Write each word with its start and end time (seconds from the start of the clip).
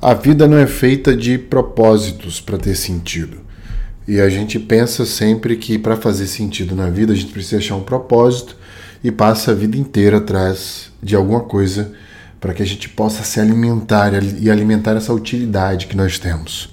A 0.00 0.14
vida 0.14 0.46
não 0.46 0.56
é 0.56 0.66
feita 0.66 1.16
de 1.16 1.36
propósitos 1.36 2.40
para 2.40 2.56
ter 2.56 2.76
sentido. 2.76 3.38
E 4.06 4.20
a 4.20 4.28
gente 4.28 4.56
pensa 4.56 5.04
sempre 5.04 5.56
que 5.56 5.76
para 5.76 5.96
fazer 5.96 6.28
sentido 6.28 6.76
na 6.76 6.88
vida 6.88 7.12
a 7.12 7.16
gente 7.16 7.32
precisa 7.32 7.56
achar 7.56 7.74
um 7.74 7.82
propósito 7.82 8.56
e 9.02 9.10
passa 9.10 9.50
a 9.50 9.54
vida 9.54 9.76
inteira 9.76 10.18
atrás 10.18 10.92
de 11.02 11.16
alguma 11.16 11.40
coisa 11.40 11.92
para 12.40 12.54
que 12.54 12.62
a 12.62 12.66
gente 12.66 12.88
possa 12.88 13.24
se 13.24 13.40
alimentar 13.40 14.12
e 14.40 14.48
alimentar 14.48 14.92
essa 14.92 15.12
utilidade 15.12 15.88
que 15.88 15.96
nós 15.96 16.16
temos. 16.16 16.70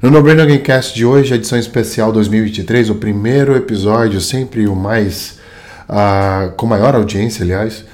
No 0.00 0.08
No 0.08 0.22
Brain 0.22 0.36
Gamecast 0.36 0.94
de 0.94 1.04
hoje, 1.04 1.34
edição 1.34 1.58
especial 1.58 2.12
2023, 2.12 2.88
o 2.88 2.94
primeiro 2.94 3.56
episódio, 3.56 4.20
sempre 4.20 4.68
o 4.68 4.76
mais 4.76 5.40
uh, 5.88 6.52
com 6.52 6.66
maior 6.66 6.94
audiência, 6.94 7.42
aliás, 7.42 7.84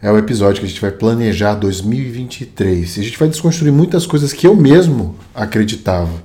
é 0.00 0.10
o 0.10 0.18
episódio 0.18 0.60
que 0.60 0.66
a 0.66 0.68
gente 0.68 0.80
vai 0.80 0.92
planejar 0.92 1.54
2023. 1.54 2.96
E 2.96 3.00
a 3.00 3.02
gente 3.02 3.18
vai 3.18 3.28
desconstruir 3.28 3.72
muitas 3.72 4.06
coisas 4.06 4.32
que 4.32 4.46
eu 4.46 4.54
mesmo 4.54 5.16
acreditava. 5.34 6.22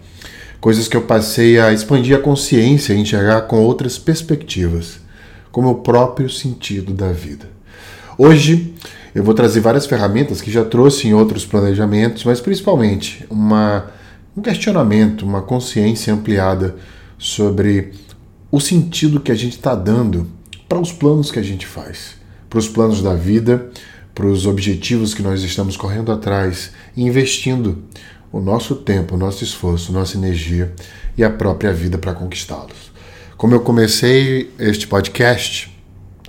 Coisas 0.62 0.88
que 0.88 0.96
eu 0.96 1.02
passei 1.02 1.60
a 1.60 1.74
expandir 1.74 2.16
a 2.16 2.22
consciência 2.22 2.94
e 2.94 3.00
enxergar 3.00 3.42
com 3.42 3.58
outras 3.58 3.98
perspectivas, 3.98 5.00
como 5.52 5.70
o 5.70 5.76
próprio 5.76 6.30
sentido 6.30 6.94
da 6.94 7.12
vida. 7.12 7.50
Hoje 8.18 8.74
eu 9.14 9.24
vou 9.24 9.34
trazer 9.34 9.60
várias 9.60 9.88
ferramentas 9.88 10.40
que 10.40 10.52
já 10.52 10.64
trouxe 10.64 11.08
em 11.08 11.14
outros 11.14 11.46
planejamentos, 11.46 12.24
mas 12.24 12.40
principalmente 12.40 13.26
uma, 13.30 13.88
um 14.38 14.42
questionamento, 14.42 15.24
uma 15.24 15.42
consciência 15.42 16.14
ampliada 16.14 16.76
sobre 17.18 17.92
o 18.52 18.60
sentido 18.60 19.20
que 19.20 19.32
a 19.32 19.36
gente 19.36 19.58
está 19.58 19.74
dando 19.74 20.28
para 20.70 20.80
os 20.80 20.92
planos 20.92 21.32
que 21.32 21.40
a 21.40 21.44
gente 21.44 21.66
faz 21.66 22.23
para 22.54 22.60
os 22.60 22.70
planos 22.70 23.02
da 23.02 23.16
vida, 23.16 23.68
para 24.14 24.28
os 24.28 24.46
objetivos 24.46 25.16
que 25.16 25.24
nós 25.24 25.42
estamos 25.42 25.76
correndo 25.76 26.12
atrás 26.12 26.70
e 26.96 27.02
investindo 27.02 27.82
o 28.32 28.40
nosso 28.40 28.76
tempo, 28.76 29.16
o 29.16 29.18
nosso 29.18 29.44
esforço, 29.44 29.92
nossa 29.92 30.16
energia 30.18 30.72
e 31.18 31.24
a 31.24 31.32
própria 31.32 31.74
vida 31.74 31.98
para 31.98 32.14
conquistá-los. 32.14 32.94
Como 33.38 33.56
eu 33.56 33.62
comecei 33.62 34.52
este 34.60 34.86
podcast, 34.86 35.76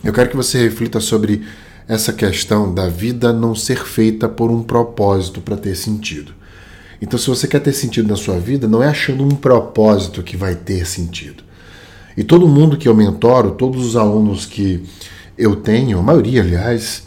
eu 0.02 0.14
quero 0.14 0.30
que 0.30 0.36
você 0.36 0.62
reflita 0.62 0.98
sobre 0.98 1.44
essa 1.86 2.10
questão 2.10 2.72
da 2.72 2.88
vida 2.88 3.30
não 3.30 3.54
ser 3.54 3.84
feita 3.84 4.26
por 4.26 4.50
um 4.50 4.62
propósito 4.62 5.42
para 5.42 5.58
ter 5.58 5.74
sentido. 5.74 6.32
Então, 7.02 7.18
se 7.18 7.28
você 7.28 7.46
quer 7.46 7.60
ter 7.60 7.74
sentido 7.74 8.08
na 8.08 8.16
sua 8.16 8.38
vida, 8.38 8.66
não 8.66 8.82
é 8.82 8.88
achando 8.88 9.22
um 9.22 9.36
propósito 9.36 10.22
que 10.22 10.38
vai 10.38 10.54
ter 10.54 10.86
sentido. 10.86 11.44
E 12.16 12.24
todo 12.24 12.48
mundo 12.48 12.78
que 12.78 12.88
eu 12.88 12.94
mentoro, 12.94 13.50
todos 13.50 13.84
os 13.84 13.94
alunos 13.94 14.46
que 14.46 14.82
eu 15.36 15.56
tenho, 15.56 15.98
a 15.98 16.02
maioria, 16.02 16.42
aliás, 16.42 17.04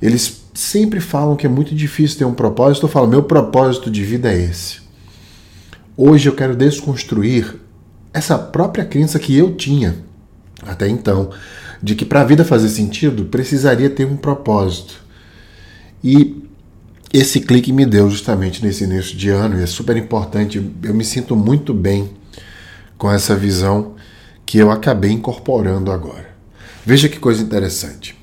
eles 0.00 0.44
sempre 0.54 1.00
falam 1.00 1.36
que 1.36 1.46
é 1.46 1.48
muito 1.48 1.74
difícil 1.74 2.18
ter 2.18 2.24
um 2.24 2.34
propósito. 2.34 2.86
Eu 2.86 2.90
falo, 2.90 3.08
meu 3.08 3.22
propósito 3.22 3.90
de 3.90 4.04
vida 4.04 4.32
é 4.32 4.40
esse. 4.40 4.78
Hoje 5.96 6.28
eu 6.28 6.34
quero 6.34 6.56
desconstruir 6.56 7.56
essa 8.12 8.38
própria 8.38 8.84
crença 8.84 9.18
que 9.18 9.36
eu 9.36 9.54
tinha 9.54 9.96
até 10.62 10.88
então, 10.88 11.30
de 11.82 11.94
que 11.94 12.04
para 12.04 12.20
a 12.20 12.24
vida 12.24 12.44
fazer 12.44 12.68
sentido 12.68 13.26
precisaria 13.26 13.90
ter 13.90 14.06
um 14.06 14.16
propósito. 14.16 15.04
E 16.02 16.42
esse 17.12 17.40
clique 17.40 17.72
me 17.72 17.84
deu 17.84 18.10
justamente 18.10 18.64
nesse 18.64 18.84
início 18.84 19.16
de 19.16 19.28
ano 19.28 19.58
e 19.58 19.62
é 19.62 19.66
super 19.66 19.96
importante. 19.96 20.64
Eu 20.82 20.94
me 20.94 21.04
sinto 21.04 21.36
muito 21.36 21.74
bem 21.74 22.10
com 22.96 23.10
essa 23.10 23.36
visão 23.36 23.94
que 24.46 24.58
eu 24.58 24.70
acabei 24.70 25.10
incorporando 25.10 25.90
agora. 25.90 26.33
Veja 26.84 27.08
que 27.08 27.18
coisa 27.18 27.42
interessante. 27.42 28.14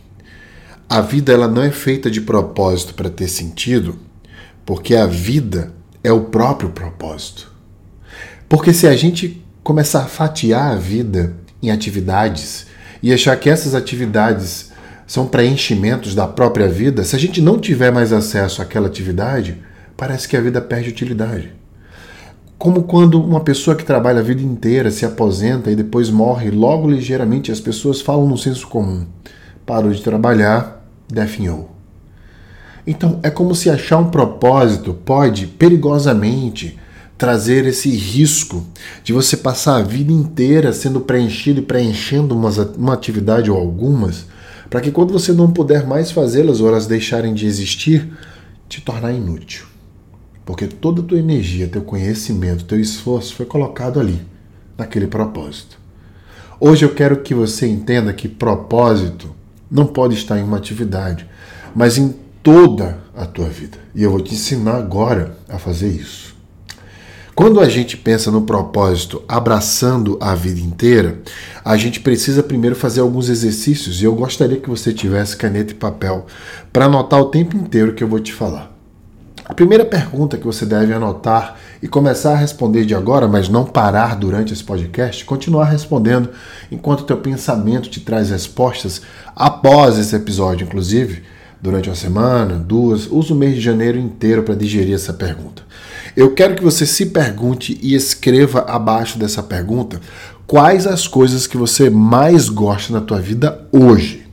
A 0.87 1.01
vida 1.01 1.33
ela 1.33 1.47
não 1.47 1.63
é 1.63 1.71
feita 1.71 2.11
de 2.11 2.21
propósito 2.21 2.93
para 2.93 3.09
ter 3.09 3.27
sentido, 3.27 3.97
porque 4.65 4.95
a 4.95 5.07
vida 5.07 5.73
é 6.03 6.11
o 6.11 6.25
próprio 6.25 6.69
propósito. 6.69 7.51
Porque 8.47 8.73
se 8.73 8.87
a 8.87 8.95
gente 8.95 9.43
começar 9.63 10.01
a 10.01 10.07
fatiar 10.07 10.73
a 10.73 10.75
vida 10.75 11.35
em 11.61 11.71
atividades 11.71 12.67
e 13.01 13.11
achar 13.13 13.35
que 13.37 13.49
essas 13.49 13.73
atividades 13.73 14.71
são 15.07 15.25
preenchimentos 15.25 16.13
da 16.13 16.27
própria 16.27 16.67
vida, 16.67 17.03
se 17.03 17.15
a 17.15 17.19
gente 17.19 17.41
não 17.41 17.59
tiver 17.59 17.91
mais 17.91 18.13
acesso 18.13 18.61
àquela 18.61 18.87
atividade, 18.87 19.57
parece 19.97 20.27
que 20.27 20.37
a 20.37 20.41
vida 20.41 20.61
perde 20.61 20.89
utilidade. 20.89 21.60
Como 22.61 22.83
quando 22.83 23.19
uma 23.19 23.39
pessoa 23.39 23.75
que 23.75 23.83
trabalha 23.83 24.19
a 24.19 24.23
vida 24.23 24.43
inteira 24.43 24.91
se 24.91 25.03
aposenta 25.03 25.71
e 25.71 25.75
depois 25.75 26.11
morre, 26.11 26.51
logo 26.51 26.87
ligeiramente 26.87 27.51
as 27.51 27.59
pessoas 27.59 28.01
falam 28.01 28.27
no 28.27 28.37
senso 28.37 28.67
comum: 28.67 29.03
parou 29.65 29.91
de 29.91 29.99
trabalhar, 29.99 30.87
definhou. 31.11 31.71
Então 32.85 33.19
é 33.23 33.31
como 33.31 33.55
se 33.55 33.67
achar 33.67 33.97
um 33.97 34.11
propósito 34.11 34.93
pode 34.93 35.47
perigosamente 35.47 36.77
trazer 37.17 37.65
esse 37.65 37.89
risco 37.89 38.63
de 39.03 39.11
você 39.11 39.35
passar 39.35 39.77
a 39.77 39.81
vida 39.81 40.13
inteira 40.13 40.71
sendo 40.71 41.01
preenchido 41.01 41.61
e 41.61 41.63
preenchendo 41.63 42.37
uma, 42.37 42.93
atividade 42.93 43.49
ou 43.49 43.57
algumas, 43.57 44.27
para 44.69 44.81
que 44.81 44.91
quando 44.91 45.11
você 45.11 45.33
não 45.33 45.49
puder 45.49 45.87
mais 45.87 46.11
fazê-las 46.11 46.61
ou 46.61 46.67
elas 46.67 46.85
deixarem 46.85 47.33
de 47.33 47.47
existir, 47.47 48.07
te 48.69 48.81
tornar 48.81 49.11
inútil. 49.13 49.70
Porque 50.45 50.67
toda 50.67 51.01
a 51.01 51.05
tua 51.05 51.19
energia, 51.19 51.67
teu 51.67 51.81
conhecimento, 51.81 52.65
teu 52.65 52.79
esforço 52.79 53.35
foi 53.35 53.45
colocado 53.45 53.99
ali, 53.99 54.21
naquele 54.77 55.07
propósito. 55.07 55.79
Hoje 56.59 56.85
eu 56.85 56.93
quero 56.93 57.21
que 57.21 57.33
você 57.33 57.67
entenda 57.67 58.13
que 58.13 58.27
propósito 58.27 59.35
não 59.69 59.85
pode 59.85 60.15
estar 60.15 60.37
em 60.37 60.43
uma 60.43 60.57
atividade, 60.57 61.27
mas 61.75 61.97
em 61.97 62.13
toda 62.43 62.99
a 63.15 63.25
tua 63.25 63.47
vida. 63.47 63.77
E 63.95 64.03
eu 64.03 64.11
vou 64.11 64.21
te 64.21 64.33
ensinar 64.33 64.75
agora 64.75 65.37
a 65.47 65.57
fazer 65.57 65.89
isso. 65.89 66.35
Quando 67.33 67.61
a 67.61 67.69
gente 67.69 67.95
pensa 67.95 68.29
no 68.29 68.41
propósito 68.41 69.23
abraçando 69.27 70.17
a 70.21 70.35
vida 70.35 70.59
inteira, 70.59 71.21
a 71.63 71.77
gente 71.77 71.99
precisa 71.99 72.43
primeiro 72.43 72.75
fazer 72.75 72.99
alguns 72.99 73.29
exercícios 73.29 74.01
e 74.01 74.05
eu 74.05 74.13
gostaria 74.13 74.59
que 74.59 74.69
você 74.69 74.93
tivesse 74.93 75.37
caneta 75.37 75.71
e 75.71 75.75
papel 75.75 76.25
para 76.73 76.85
anotar 76.85 77.19
o 77.19 77.29
tempo 77.29 77.55
inteiro 77.55 77.93
que 77.93 78.03
eu 78.03 78.07
vou 78.07 78.19
te 78.19 78.33
falar. 78.33 78.70
A 79.51 79.53
primeira 79.53 79.83
pergunta 79.83 80.37
que 80.37 80.45
você 80.45 80.65
deve 80.65 80.93
anotar 80.93 81.57
e 81.83 81.87
começar 81.87 82.31
a 82.31 82.37
responder 82.37 82.85
de 82.85 82.95
agora, 82.95 83.27
mas 83.27 83.49
não 83.49 83.65
parar 83.65 84.15
durante 84.15 84.53
esse 84.53 84.63
podcast, 84.63 85.25
continuar 85.25 85.65
respondendo 85.65 86.29
enquanto 86.71 87.03
teu 87.03 87.17
pensamento 87.17 87.89
te 87.89 87.99
traz 87.99 88.29
respostas 88.29 89.01
após 89.35 89.97
esse 89.97 90.15
episódio, 90.15 90.63
inclusive, 90.63 91.23
durante 91.61 91.89
uma 91.89 91.95
semana, 91.97 92.57
duas, 92.57 93.07
usa 93.11 93.33
o 93.33 93.35
mês 93.35 93.55
de 93.55 93.59
janeiro 93.59 93.99
inteiro 93.99 94.43
para 94.43 94.55
digerir 94.55 94.95
essa 94.95 95.11
pergunta. 95.11 95.63
Eu 96.15 96.33
quero 96.33 96.55
que 96.55 96.63
você 96.63 96.85
se 96.85 97.07
pergunte 97.07 97.77
e 97.83 97.93
escreva 97.93 98.61
abaixo 98.61 99.19
dessa 99.19 99.43
pergunta 99.43 99.99
quais 100.47 100.87
as 100.87 101.09
coisas 101.09 101.45
que 101.45 101.57
você 101.57 101.89
mais 101.89 102.47
gosta 102.47 102.93
na 102.93 103.01
tua 103.01 103.19
vida 103.19 103.67
hoje. 103.69 104.25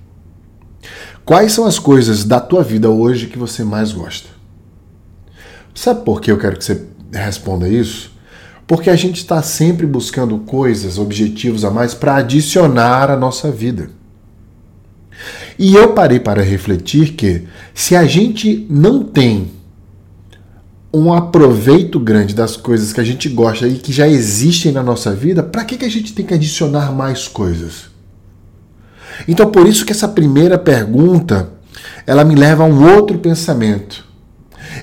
Quais 1.25 1.51
são 1.51 1.67
as 1.67 1.81
coisas 1.81 2.23
da 2.23 2.39
tua 2.39 2.63
vida 2.63 2.89
hoje 2.89 3.27
que 3.27 3.37
você 3.37 3.65
mais 3.65 3.91
gosta? 3.91 4.38
Sabe 5.75 6.05
por 6.05 6.21
que 6.21 6.31
eu 6.31 6.39
quero 6.39 6.57
que 6.57 6.65
você 6.65 6.87
responda 7.13 7.69
isso? 7.69 8.13
Porque 8.67 8.91
a 8.91 8.97
gente 8.97 9.17
está 9.17 9.43
sempre 9.43 9.87
buscando 9.87 10.39
coisas, 10.39 10.99
objetivos 10.99 11.65
a 11.65 11.71
mais 11.71 11.95
para 11.95 12.17
adicionar 12.17 13.11
à 13.11 13.17
nossa 13.17 13.51
vida. 13.51 13.91
E 15.59 15.75
eu 15.75 15.93
parei 15.93 16.21
para 16.21 16.43
refletir 16.43 17.15
que 17.15 17.45
se 17.75 17.97
a 17.97 18.05
gente 18.05 18.67
não 18.71 19.03
tem 19.03 19.51
um 20.93 21.13
aproveito 21.13 21.99
grande 22.01 22.35
das 22.35 22.57
coisas 22.57 22.93
que 22.93 23.01
a 23.01 23.05
gente 23.05 23.29
gosta 23.29 23.69
e 23.69 23.75
que 23.75 23.93
já 23.93 24.09
existem 24.09 24.73
na 24.73 24.83
nossa 24.83 25.15
vida, 25.15 25.43
para 25.43 25.65
que, 25.65 25.77
que 25.77 25.85
a 25.85 25.91
gente 25.91 26.13
tem 26.15 26.25
que 26.25 26.35
adicionar 26.35 26.93
mais 26.93 27.29
coisas? 27.29 27.87
Então, 29.27 29.51
por 29.51 29.67
isso 29.67 29.85
que 29.85 29.93
essa 29.93 30.09
primeira 30.09 30.57
pergunta, 30.57 31.51
ela 32.07 32.25
me 32.25 32.35
leva 32.35 32.63
a 32.65 32.67
um 32.67 32.95
outro 32.95 33.19
pensamento. 33.19 34.07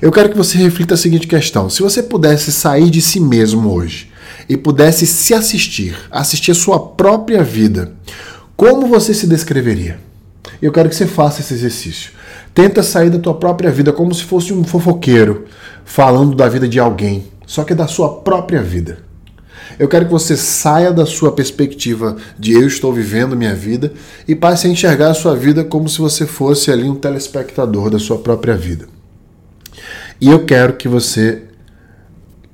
Eu 0.02 0.12
quero 0.12 0.30
que 0.30 0.38
você 0.38 0.58
reflita 0.58 0.94
a 0.94 0.98
seguinte 0.98 1.28
questão: 1.28 1.70
se 1.70 1.82
você 1.82 2.04
pudesse 2.04 2.52
sair 2.52 2.90
de 2.90 3.02
si 3.02 3.20
mesmo 3.20 3.72
hoje 3.72 4.12
e 4.50 4.58
pudesse 4.58 5.08
se 5.08 5.34
assistir, 5.34 5.96
assistir 6.12 6.52
a 6.52 6.56
sua 6.56 6.80
própria 6.80 7.44
vida, 7.44 7.94
como 8.56 8.88
você 8.88 9.14
se 9.14 9.28
descreveria? 9.28 10.00
Eu 10.62 10.72
quero 10.72 10.90
que 10.90 10.96
você 10.96 11.08
faça 11.08 11.42
esse 11.42 11.54
exercício. 11.54 12.12
Tenta 12.54 12.84
sair 12.84 13.10
da 13.10 13.20
tua 13.20 13.34
própria 13.34 13.72
vida 13.72 13.92
como 13.92 14.14
se 14.14 14.24
fosse 14.24 14.54
um 14.54 14.64
fofoqueiro 14.64 15.46
falando 15.84 16.36
da 16.36 16.48
vida 16.48 16.68
de 16.68 16.80
alguém, 16.80 17.26
só 17.46 17.64
que 17.64 17.74
da 17.74 17.88
sua 17.88 18.22
própria 18.22 18.62
vida. 18.62 19.00
Eu 19.78 19.88
quero 19.88 20.06
que 20.06 20.12
você 20.12 20.38
saia 20.38 20.92
da 20.92 21.06
sua 21.06 21.32
perspectiva 21.32 22.16
de 22.40 22.54
eu 22.54 22.68
estou 22.68 22.94
vivendo 22.94 23.36
minha 23.36 23.56
vida 23.56 23.92
e 24.28 24.36
passe 24.36 24.68
a 24.68 24.70
enxergar 24.70 25.10
a 25.10 25.14
sua 25.14 25.36
vida 25.36 25.64
como 25.64 25.90
se 25.90 26.00
você 26.00 26.26
fosse 26.26 26.72
ali 26.72 26.88
um 26.88 26.96
telespectador 26.96 27.90
da 27.90 28.00
sua 28.00 28.18
própria 28.20 28.56
vida. 28.56 28.95
E 30.20 30.30
eu 30.30 30.46
quero 30.46 30.78
que 30.78 30.88
você 30.88 31.44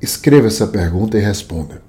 escreva 0.01 0.47
essa 0.47 0.65
pergunta 0.65 1.17
e 1.17 1.21
responda. 1.21 1.81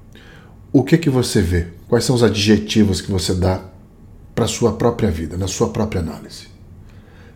O 0.72 0.82
que 0.82 0.98
que 0.98 1.08
você 1.08 1.40
vê? 1.40 1.68
Quais 1.88 2.04
são 2.04 2.14
os 2.14 2.22
adjetivos 2.22 3.00
que 3.00 3.10
você 3.10 3.34
dá 3.34 3.60
para 4.34 4.46
sua 4.46 4.72
própria 4.72 5.10
vida, 5.10 5.36
na 5.36 5.48
sua 5.48 5.70
própria 5.70 6.00
análise? 6.00 6.52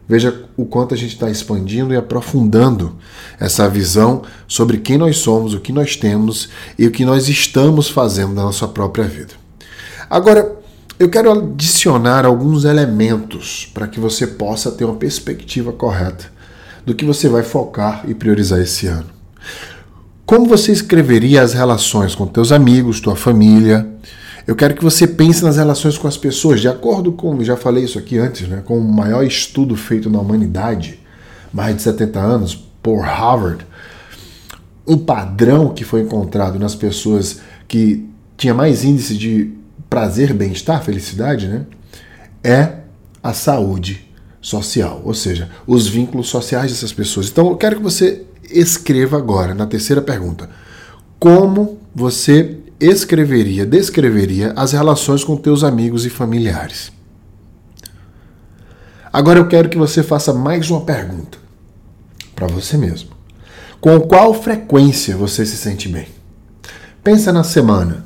Veja 0.09 0.45
o 0.57 0.67
quanto 0.67 0.95
a 0.95 0.97
gente 0.97 1.15
está 1.15 1.31
expandindo 1.31 1.93
e 1.93 1.97
aprofundando 1.97 2.97
essa 3.41 3.69
visão 3.69 4.23
sobre 4.47 4.79
quem 4.79 4.97
nós 4.99 5.19
somos, 5.19 5.53
o 5.53 5.61
que 5.61 5.73
nós 5.73 5.97
temos 5.97 6.51
e 6.79 6.87
o 6.87 6.93
que 6.93 7.05
nós 7.05 7.29
estamos 7.29 7.89
fazendo 7.89 8.33
na 8.35 8.43
nossa 8.43 8.69
própria 8.69 9.05
vida. 9.05 9.35
Agora, 10.09 10.57
eu 10.99 11.11
quero 11.11 11.33
adicionar 11.33 12.25
alguns 12.25 12.65
elementos 12.65 13.71
para 13.75 13.89
que 13.89 13.99
você 13.99 14.27
possa 14.27 14.71
ter 14.71 14.85
uma 14.85 14.97
perspectiva 14.97 15.73
correta 15.73 16.36
do 16.87 16.95
que 16.95 17.05
você 17.05 17.29
vai 17.29 17.43
focar 17.43 18.05
e 18.07 18.15
priorizar 18.15 18.61
esse 18.61 18.87
ano. 18.87 19.11
Como 20.25 20.47
você 20.47 20.71
escreveria 20.71 21.43
as 21.43 21.53
relações 21.53 22.15
com 22.15 22.27
teus 22.27 22.53
amigos, 22.53 23.01
tua 23.01 23.17
família, 23.17 23.87
eu 24.47 24.55
quero 24.55 24.75
que 24.75 24.83
você 24.83 25.07
pense 25.07 25.45
nas 25.45 25.57
relações 25.57 25.99
com 25.99 26.07
as 26.07 26.17
pessoas, 26.17 26.61
de 26.61 26.69
acordo 26.69 27.11
com, 27.11 27.43
já 27.43 27.57
falei 27.57 27.85
isso 27.85 27.99
aqui 27.99 28.17
antes, 28.17 28.47
né, 28.49 28.63
com 28.65 28.79
o 28.79 28.93
maior 28.93 29.25
estudo 29.25 29.75
feito 29.75 30.09
na 30.09 30.21
humanidade, 30.21 31.01
mais 31.53 31.75
de 31.75 31.83
70 31.83 32.21
anos, 32.21 32.55
por 32.81 33.01
Harvard. 33.01 33.67
Um 34.87 34.97
padrão 34.97 35.71
que 35.75 35.83
foi 35.83 36.03
encontrado 36.03 36.59
nas 36.59 36.77
pessoas 36.77 37.41
que 37.67 38.09
tinha 38.37 38.55
mais 38.55 38.85
índice 38.85 39.17
de 39.17 39.53
prazer, 39.91 40.33
bem-estar, 40.33 40.83
felicidade, 40.85 41.49
né, 41.49 41.67
é 42.45 42.73
a 43.21 43.33
saúde 43.33 44.06
social, 44.47 45.03
ou 45.05 45.13
seja, 45.13 45.51
os 45.67 45.89
vínculos 45.89 46.29
sociais 46.29 46.71
dessas 46.71 46.93
pessoas. 46.93 47.29
Então 47.29 47.49
eu 47.49 47.57
quero 47.57 47.79
que 47.79 47.83
você 47.83 48.25
escreva 48.49 49.17
agora, 49.17 49.57
na 49.57 49.67
terceira 49.67 50.01
pergunta, 50.01 50.49
como 51.19 51.81
você 51.93 52.59
escreveria, 52.79 53.67
descreveria 53.67 54.53
as 54.55 54.71
relações 54.71 55.25
com 55.25 55.37
teus 55.37 55.65
amigos 55.65 56.07
e 56.07 56.11
familiares. 56.11 56.93
Agora 59.13 59.41
eu 59.41 59.49
quero 59.49 59.69
que 59.69 59.77
você 59.77 60.01
faça 60.01 60.33
mais 60.33 60.71
uma 60.71 60.83
pergunta 60.83 61.39
para 62.33 62.47
você 62.47 62.77
mesmo. 62.77 63.11
Com 63.81 63.99
qual 64.03 64.33
frequência 64.33 65.17
você 65.17 65.45
se 65.45 65.57
sente 65.57 65.89
bem? 65.89 66.07
Pensa 67.03 67.33
na 67.33 67.43
semana. 67.43 68.06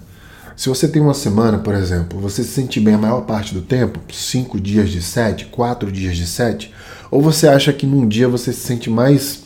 Se 0.60 0.68
você 0.68 0.86
tem 0.86 1.00
uma 1.00 1.14
semana, 1.14 1.56
por 1.56 1.74
exemplo, 1.74 2.20
você 2.20 2.44
se 2.44 2.50
sente 2.50 2.78
bem 2.78 2.92
a 2.92 2.98
maior 2.98 3.22
parte 3.22 3.54
do 3.54 3.62
tempo, 3.62 3.98
cinco 4.12 4.60
dias 4.60 4.90
de 4.90 5.00
sete, 5.00 5.46
quatro 5.46 5.90
dias 5.90 6.18
de 6.18 6.26
sete, 6.26 6.70
ou 7.10 7.22
você 7.22 7.48
acha 7.48 7.72
que 7.72 7.86
num 7.86 8.06
dia 8.06 8.28
você 8.28 8.52
se 8.52 8.60
sente 8.60 8.90
mais 8.90 9.44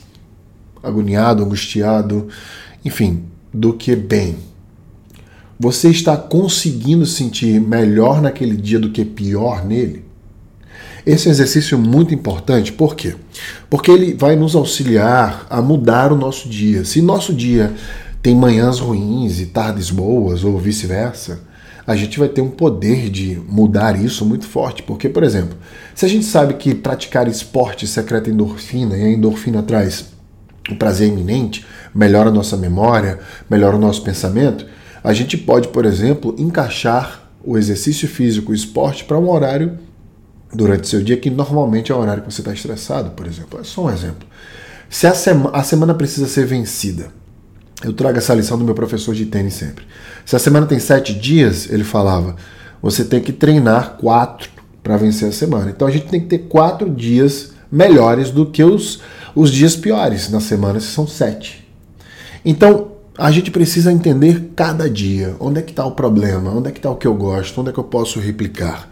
agoniado, 0.82 1.44
angustiado, 1.44 2.26
enfim, 2.84 3.22
do 3.52 3.72
que 3.72 3.94
bem? 3.94 4.38
Você 5.56 5.88
está 5.88 6.16
conseguindo 6.16 7.06
sentir 7.06 7.60
melhor 7.60 8.20
naquele 8.20 8.56
dia 8.56 8.80
do 8.80 8.90
que 8.90 9.04
pior 9.04 9.64
nele? 9.64 10.04
Esse 11.06 11.28
é 11.28 11.30
exercício 11.30 11.78
muito 11.78 12.12
importante, 12.12 12.72
por 12.72 12.96
quê? 12.96 13.14
Porque 13.70 13.88
ele 13.88 14.14
vai 14.14 14.34
nos 14.34 14.56
auxiliar 14.56 15.46
a 15.48 15.62
mudar 15.62 16.12
o 16.12 16.16
nosso 16.16 16.48
dia. 16.48 16.84
Se 16.84 17.00
nosso 17.00 17.32
dia 17.32 17.72
tem 18.24 18.34
manhãs 18.34 18.80
ruins 18.80 19.38
e 19.38 19.44
tardes 19.44 19.90
boas, 19.90 20.44
ou 20.44 20.58
vice-versa, 20.58 21.40
a 21.86 21.94
gente 21.94 22.18
vai 22.18 22.26
ter 22.26 22.40
um 22.40 22.48
poder 22.48 23.10
de 23.10 23.38
mudar 23.46 24.02
isso 24.02 24.24
muito 24.24 24.46
forte. 24.46 24.82
Porque, 24.82 25.10
por 25.10 25.22
exemplo, 25.22 25.58
se 25.94 26.06
a 26.06 26.08
gente 26.08 26.24
sabe 26.24 26.54
que 26.54 26.74
praticar 26.74 27.28
esporte 27.28 27.86
secreta 27.86 28.30
endorfina 28.30 28.96
e 28.96 29.02
a 29.02 29.10
endorfina 29.10 29.62
traz 29.62 30.06
o 30.70 30.74
prazer 30.74 31.08
iminente, 31.08 31.66
melhora 31.94 32.30
a 32.30 32.32
nossa 32.32 32.56
memória, 32.56 33.18
melhora 33.50 33.76
o 33.76 33.78
nosso 33.78 34.02
pensamento, 34.02 34.66
a 35.04 35.12
gente 35.12 35.36
pode, 35.36 35.68
por 35.68 35.84
exemplo, 35.84 36.34
encaixar 36.38 37.28
o 37.44 37.58
exercício 37.58 38.08
físico, 38.08 38.52
o 38.52 38.54
esporte, 38.54 39.04
para 39.04 39.18
um 39.18 39.28
horário 39.28 39.78
durante 40.50 40.88
seu 40.88 41.02
dia 41.02 41.18
que 41.18 41.28
normalmente 41.28 41.92
é 41.92 41.94
o 41.94 41.98
horário 41.98 42.22
que 42.22 42.32
você 42.32 42.40
está 42.40 42.54
estressado, 42.54 43.10
por 43.10 43.26
exemplo. 43.26 43.60
É 43.60 43.64
só 43.64 43.84
um 43.84 43.90
exemplo. 43.90 44.26
Se 44.88 45.06
a, 45.06 45.12
sema 45.12 45.50
a 45.52 45.62
semana 45.62 45.92
precisa 45.92 46.26
ser 46.26 46.46
vencida, 46.46 47.22
eu 47.82 47.92
trago 47.92 48.18
essa 48.18 48.34
lição 48.34 48.58
do 48.58 48.64
meu 48.64 48.74
professor 48.74 49.14
de 49.14 49.26
tênis 49.26 49.54
sempre. 49.54 49.84
Se 50.24 50.36
a 50.36 50.38
semana 50.38 50.66
tem 50.66 50.78
sete 50.78 51.12
dias, 51.12 51.70
ele 51.70 51.84
falava, 51.84 52.36
você 52.80 53.04
tem 53.04 53.20
que 53.20 53.32
treinar 53.32 53.96
quatro 53.98 54.50
para 54.82 54.96
vencer 54.96 55.28
a 55.28 55.32
semana. 55.32 55.70
Então 55.70 55.88
a 55.88 55.90
gente 55.90 56.06
tem 56.06 56.20
que 56.20 56.26
ter 56.26 56.38
quatro 56.40 56.88
dias 56.88 57.52
melhores 57.70 58.30
do 58.30 58.46
que 58.46 58.62
os, 58.62 59.00
os 59.34 59.50
dias 59.50 59.74
piores 59.74 60.30
na 60.30 60.40
semana, 60.40 60.78
se 60.78 60.86
são 60.86 61.06
sete. 61.06 61.66
Então, 62.44 62.92
a 63.16 63.30
gente 63.30 63.50
precisa 63.50 63.92
entender 63.92 64.50
cada 64.56 64.90
dia 64.90 65.36
onde 65.38 65.60
é 65.60 65.62
que 65.62 65.70
está 65.70 65.84
o 65.84 65.92
problema, 65.92 66.50
onde 66.50 66.68
é 66.68 66.72
que 66.72 66.78
está 66.78 66.90
o 66.90 66.96
que 66.96 67.06
eu 67.06 67.14
gosto, 67.14 67.60
onde 67.60 67.70
é 67.70 67.72
que 67.72 67.78
eu 67.78 67.84
posso 67.84 68.18
replicar. 68.18 68.88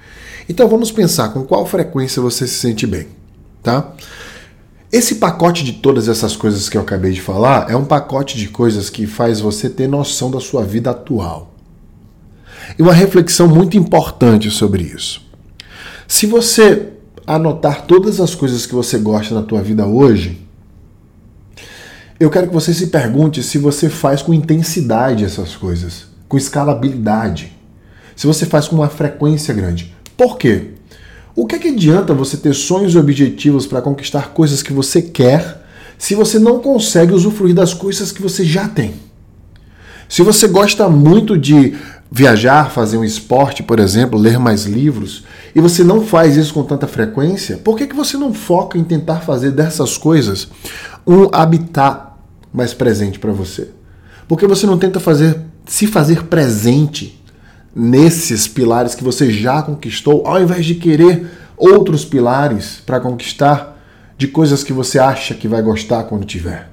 Então 0.48 0.68
vamos 0.68 0.90
pensar 0.90 1.30
com 1.30 1.42
qual 1.44 1.66
frequência 1.66 2.22
você 2.22 2.46
se 2.46 2.54
sente 2.54 2.86
bem, 2.86 3.08
tá? 3.62 3.92
Esse 4.92 5.14
pacote 5.14 5.64
de 5.64 5.72
todas 5.72 6.06
essas 6.06 6.36
coisas 6.36 6.68
que 6.68 6.76
eu 6.76 6.82
acabei 6.82 7.12
de 7.12 7.20
falar 7.22 7.70
é 7.70 7.74
um 7.74 7.86
pacote 7.86 8.36
de 8.36 8.48
coisas 8.48 8.90
que 8.90 9.06
faz 9.06 9.40
você 9.40 9.70
ter 9.70 9.88
noção 9.88 10.30
da 10.30 10.38
sua 10.38 10.62
vida 10.64 10.90
atual. 10.90 11.54
E 12.78 12.82
uma 12.82 12.92
reflexão 12.92 13.48
muito 13.48 13.74
importante 13.74 14.50
sobre 14.50 14.82
isso. 14.82 15.26
Se 16.06 16.26
você 16.26 16.90
anotar 17.26 17.86
todas 17.86 18.20
as 18.20 18.34
coisas 18.34 18.66
que 18.66 18.74
você 18.74 18.98
gosta 18.98 19.34
na 19.34 19.42
tua 19.42 19.62
vida 19.62 19.86
hoje, 19.86 20.46
eu 22.20 22.28
quero 22.28 22.48
que 22.48 22.54
você 22.54 22.74
se 22.74 22.88
pergunte 22.88 23.42
se 23.42 23.56
você 23.56 23.88
faz 23.88 24.20
com 24.20 24.34
intensidade 24.34 25.24
essas 25.24 25.56
coisas, 25.56 26.04
com 26.28 26.36
escalabilidade. 26.36 27.56
Se 28.14 28.26
você 28.26 28.44
faz 28.44 28.68
com 28.68 28.76
uma 28.76 28.90
frequência 28.90 29.54
grande. 29.54 29.96
Por 30.18 30.36
quê? 30.36 30.72
O 31.34 31.46
que, 31.46 31.56
é 31.56 31.58
que 31.58 31.68
adianta 31.68 32.12
você 32.12 32.36
ter 32.36 32.54
sonhos 32.54 32.94
e 32.94 32.98
objetivos 32.98 33.66
para 33.66 33.80
conquistar 33.80 34.30
coisas 34.30 34.62
que 34.62 34.72
você 34.72 35.00
quer 35.00 35.62
se 35.96 36.14
você 36.14 36.38
não 36.38 36.58
consegue 36.58 37.14
usufruir 37.14 37.54
das 37.54 37.72
coisas 37.72 38.12
que 38.12 38.20
você 38.20 38.44
já 38.44 38.68
tem? 38.68 38.94
Se 40.08 40.22
você 40.22 40.46
gosta 40.46 40.90
muito 40.90 41.38
de 41.38 41.74
viajar, 42.10 42.70
fazer 42.70 42.98
um 42.98 43.04
esporte, 43.04 43.62
por 43.62 43.80
exemplo, 43.80 44.18
ler 44.18 44.38
mais 44.38 44.66
livros, 44.66 45.24
e 45.54 45.60
você 45.60 45.82
não 45.82 46.04
faz 46.04 46.36
isso 46.36 46.52
com 46.52 46.62
tanta 46.62 46.86
frequência, 46.86 47.56
por 47.56 47.78
que, 47.78 47.86
que 47.86 47.96
você 47.96 48.18
não 48.18 48.34
foca 48.34 48.76
em 48.76 48.84
tentar 48.84 49.20
fazer 49.20 49.52
dessas 49.52 49.96
coisas 49.96 50.48
um 51.06 51.30
habitat 51.32 52.12
mais 52.52 52.74
presente 52.74 53.18
para 53.18 53.32
você? 53.32 53.70
Porque 54.28 54.46
você 54.46 54.66
não 54.66 54.76
tenta 54.76 55.00
fazer 55.00 55.40
se 55.64 55.86
fazer 55.86 56.24
presente 56.24 57.21
nesses 57.74 58.46
pilares 58.46 58.94
que 58.94 59.04
você 59.04 59.30
já 59.30 59.62
conquistou, 59.62 60.26
ao 60.26 60.40
invés 60.42 60.64
de 60.64 60.74
querer 60.74 61.26
outros 61.56 62.04
pilares 62.04 62.82
para 62.84 63.00
conquistar 63.00 63.80
de 64.18 64.28
coisas 64.28 64.62
que 64.62 64.72
você 64.72 64.98
acha 64.98 65.34
que 65.34 65.48
vai 65.48 65.62
gostar 65.62 66.04
quando 66.04 66.24
tiver. 66.24 66.70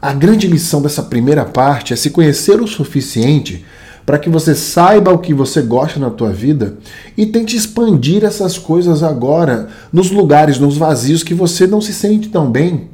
A 0.00 0.12
grande 0.12 0.46
lição 0.46 0.80
dessa 0.80 1.02
primeira 1.02 1.44
parte 1.44 1.92
é 1.92 1.96
se 1.96 2.10
conhecer 2.10 2.60
o 2.60 2.66
suficiente 2.66 3.64
para 4.06 4.18
que 4.18 4.30
você 4.30 4.54
saiba 4.54 5.12
o 5.12 5.18
que 5.18 5.34
você 5.34 5.60
gosta 5.60 6.00
na 6.00 6.08
tua 6.08 6.30
vida 6.32 6.78
e 7.16 7.26
tente 7.26 7.56
expandir 7.56 8.24
essas 8.24 8.56
coisas 8.56 9.02
agora 9.02 9.68
nos 9.92 10.10
lugares, 10.10 10.58
nos 10.58 10.78
vazios 10.78 11.22
que 11.22 11.34
você 11.34 11.66
não 11.66 11.80
se 11.80 11.92
sente 11.92 12.28
tão 12.28 12.50
bem 12.50 12.88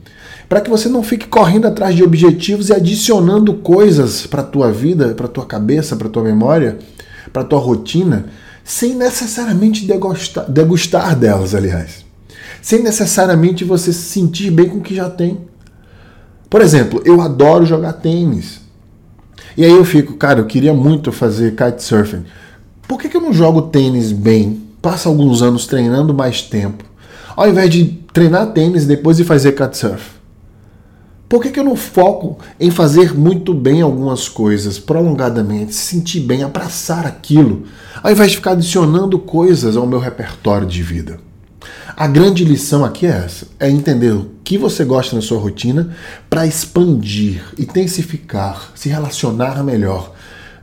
para 0.48 0.60
que 0.60 0.70
você 0.70 0.88
não 0.88 1.02
fique 1.02 1.26
correndo 1.26 1.66
atrás 1.66 1.94
de 1.94 2.02
objetivos 2.02 2.68
e 2.68 2.74
adicionando 2.74 3.54
coisas 3.54 4.26
para 4.26 4.42
tua 4.42 4.72
vida, 4.72 5.14
para 5.14 5.28
tua 5.28 5.46
cabeça, 5.46 5.96
para 5.96 6.08
tua 6.08 6.22
memória, 6.22 6.78
para 7.32 7.44
tua 7.44 7.58
rotina, 7.58 8.26
sem 8.64 8.94
necessariamente 8.94 9.84
degustar, 9.84 10.50
degustar 10.50 11.16
delas, 11.16 11.54
aliás. 11.54 12.04
Sem 12.62 12.82
necessariamente 12.82 13.64
você 13.64 13.92
se 13.92 14.02
sentir 14.02 14.50
bem 14.50 14.68
com 14.68 14.78
o 14.78 14.82
que 14.82 14.94
já 14.94 15.10
tem. 15.10 15.38
Por 16.48 16.62
exemplo, 16.62 17.02
eu 17.04 17.20
adoro 17.20 17.66
jogar 17.66 17.94
tênis. 17.94 18.60
E 19.56 19.64
aí 19.64 19.70
eu 19.70 19.84
fico, 19.84 20.14
cara, 20.14 20.40
eu 20.40 20.46
queria 20.46 20.72
muito 20.72 21.12
fazer 21.12 21.54
kitesurfing. 21.54 22.24
Por 22.88 22.98
que, 22.98 23.08
que 23.08 23.16
eu 23.16 23.20
não 23.20 23.32
jogo 23.32 23.62
tênis 23.62 24.12
bem? 24.12 24.62
Passa 24.80 25.08
alguns 25.08 25.42
anos 25.42 25.66
treinando 25.66 26.14
mais 26.14 26.42
tempo. 26.42 26.84
Ao 27.36 27.48
invés 27.48 27.70
de 27.70 27.84
treinar 28.12 28.52
tênis 28.52 28.86
depois 28.86 29.16
de 29.16 29.24
fazer 29.24 29.52
kitesurf. 29.52 30.13
Por 31.28 31.42
que, 31.42 31.50
que 31.50 31.58
eu 31.58 31.64
não 31.64 31.74
foco 31.74 32.38
em 32.60 32.70
fazer 32.70 33.14
muito 33.14 33.54
bem 33.54 33.80
algumas 33.80 34.28
coisas 34.28 34.78
prolongadamente, 34.78 35.74
se 35.74 35.86
sentir 35.86 36.20
bem, 36.20 36.42
abraçar 36.42 37.06
aquilo, 37.06 37.64
ao 38.02 38.12
invés 38.12 38.30
de 38.30 38.36
ficar 38.36 38.52
adicionando 38.52 39.18
coisas 39.18 39.76
ao 39.76 39.86
meu 39.86 39.98
repertório 39.98 40.66
de 40.66 40.82
vida? 40.82 41.18
A 41.96 42.06
grande 42.06 42.44
lição 42.44 42.84
aqui 42.84 43.06
é 43.06 43.10
essa: 43.24 43.46
é 43.58 43.70
entender 43.70 44.12
o 44.12 44.30
que 44.42 44.58
você 44.58 44.84
gosta 44.84 45.16
na 45.16 45.22
sua 45.22 45.38
rotina 45.38 45.94
para 46.28 46.46
expandir, 46.46 47.42
intensificar, 47.58 48.72
se 48.74 48.88
relacionar 48.88 49.62
melhor. 49.62 50.12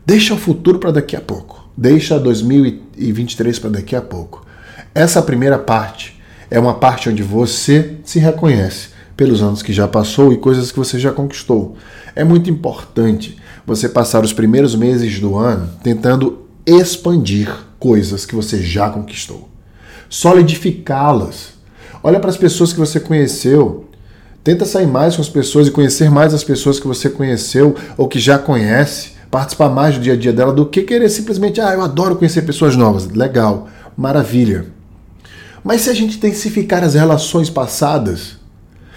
Deixa 0.05 0.33
o 0.33 0.37
futuro 0.37 0.77
para 0.77 0.91
daqui 0.91 1.15
a 1.15 1.21
pouco. 1.21 1.69
Deixa 1.75 2.19
2023 2.19 3.59
para 3.59 3.69
daqui 3.71 3.95
a 3.95 4.01
pouco. 4.01 4.45
Essa 4.93 5.21
primeira 5.21 5.57
parte 5.57 6.21
é 6.49 6.59
uma 6.59 6.73
parte 6.73 7.09
onde 7.09 7.23
você 7.23 7.95
se 8.03 8.19
reconhece 8.19 8.89
pelos 9.21 9.43
anos 9.43 9.61
que 9.61 9.71
já 9.71 9.87
passou 9.87 10.33
e 10.33 10.37
coisas 10.37 10.71
que 10.71 10.79
você 10.79 10.97
já 10.97 11.11
conquistou. 11.11 11.75
É 12.15 12.23
muito 12.23 12.49
importante 12.49 13.37
você 13.67 13.87
passar 13.87 14.23
os 14.23 14.33
primeiros 14.33 14.73
meses 14.73 15.19
do 15.19 15.37
ano 15.37 15.69
tentando 15.83 16.47
expandir 16.65 17.55
coisas 17.77 18.25
que 18.25 18.33
você 18.33 18.59
já 18.63 18.89
conquistou, 18.89 19.47
solidificá-las. 20.09 21.49
Olha 22.01 22.19
para 22.19 22.31
as 22.31 22.37
pessoas 22.37 22.73
que 22.73 22.79
você 22.79 22.99
conheceu. 22.99 23.85
Tenta 24.43 24.65
sair 24.65 24.87
mais 24.87 25.15
com 25.15 25.21
as 25.21 25.29
pessoas 25.29 25.67
e 25.67 25.71
conhecer 25.71 26.09
mais 26.09 26.33
as 26.33 26.43
pessoas 26.43 26.79
que 26.79 26.87
você 26.87 27.07
conheceu 27.07 27.75
ou 27.95 28.07
que 28.07 28.19
já 28.19 28.39
conhece, 28.39 29.11
participar 29.29 29.69
mais 29.69 29.93
do 29.93 30.01
dia 30.01 30.13
a 30.13 30.17
dia 30.17 30.33
dela 30.33 30.51
do 30.51 30.65
que 30.65 30.81
querer 30.81 31.09
simplesmente, 31.09 31.61
ah, 31.61 31.75
eu 31.75 31.83
adoro 31.83 32.15
conhecer 32.15 32.41
pessoas 32.41 32.75
novas. 32.75 33.07
Legal, 33.07 33.69
maravilha. 33.95 34.65
Mas 35.63 35.81
se 35.81 35.91
a 35.91 35.93
gente 35.93 36.17
intensificar 36.17 36.83
as 36.83 36.95
relações 36.95 37.51
passadas, 37.51 38.40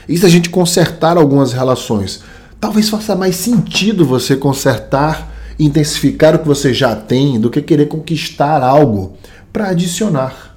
e 0.08 0.16
se 0.18 0.26
a 0.26 0.28
gente 0.28 0.50
consertar 0.50 1.16
algumas 1.16 1.52
relações, 1.52 2.22
talvez 2.60 2.88
faça 2.88 3.14
mais 3.14 3.36
sentido 3.36 4.04
você 4.04 4.36
consertar 4.36 5.32
intensificar 5.58 6.34
o 6.34 6.38
que 6.40 6.46
você 6.46 6.72
já 6.72 6.94
tem 6.96 7.38
do 7.38 7.50
que 7.50 7.62
querer 7.62 7.86
conquistar 7.86 8.62
algo 8.62 9.16
para 9.52 9.68
adicionar. 9.68 10.56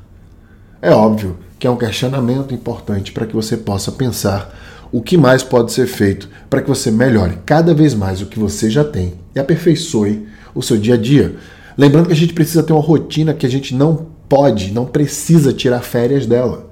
É 0.82 0.92
óbvio 0.92 1.38
que 1.60 1.68
é 1.68 1.70
um 1.70 1.77
questionamento 1.77 2.54
importante 2.54 3.12
para 3.12 3.25
que 3.25 3.36
você 3.36 3.58
possa 3.58 3.92
pensar 3.92 4.56
o 4.92 5.01
que 5.01 5.18
mais 5.18 5.44
pode 5.44 5.72
ser 5.72 5.88
feito 5.88 6.30
para 6.50 6.62
que 6.62 6.70
você 6.70 6.89
melhore 6.89 7.39
cada 7.46 7.74
vez 7.74 7.94
mais 7.94 8.22
o 8.22 8.27
que 8.27 8.39
você 8.39 8.70
já 8.70 8.84
tem 8.84 9.16
e 9.36 9.39
aperfeiçoe 9.39 10.27
o 10.56 10.62
seu 10.62 10.77
dia 10.77 10.94
a 10.94 10.98
dia. 10.98 11.36
Lembrando 11.77 12.08
que 12.08 12.13
a 12.13 12.18
gente 12.18 12.34
precisa 12.34 12.63
ter 12.63 12.74
uma 12.74 12.82
rotina 12.82 13.34
que 13.34 13.46
a 13.46 13.50
gente 13.50 13.75
não 13.75 14.08
pode, 14.30 14.72
não 14.72 14.86
precisa 14.86 15.54
tirar 15.54 15.82
férias 15.82 16.25
dela. 16.25 16.66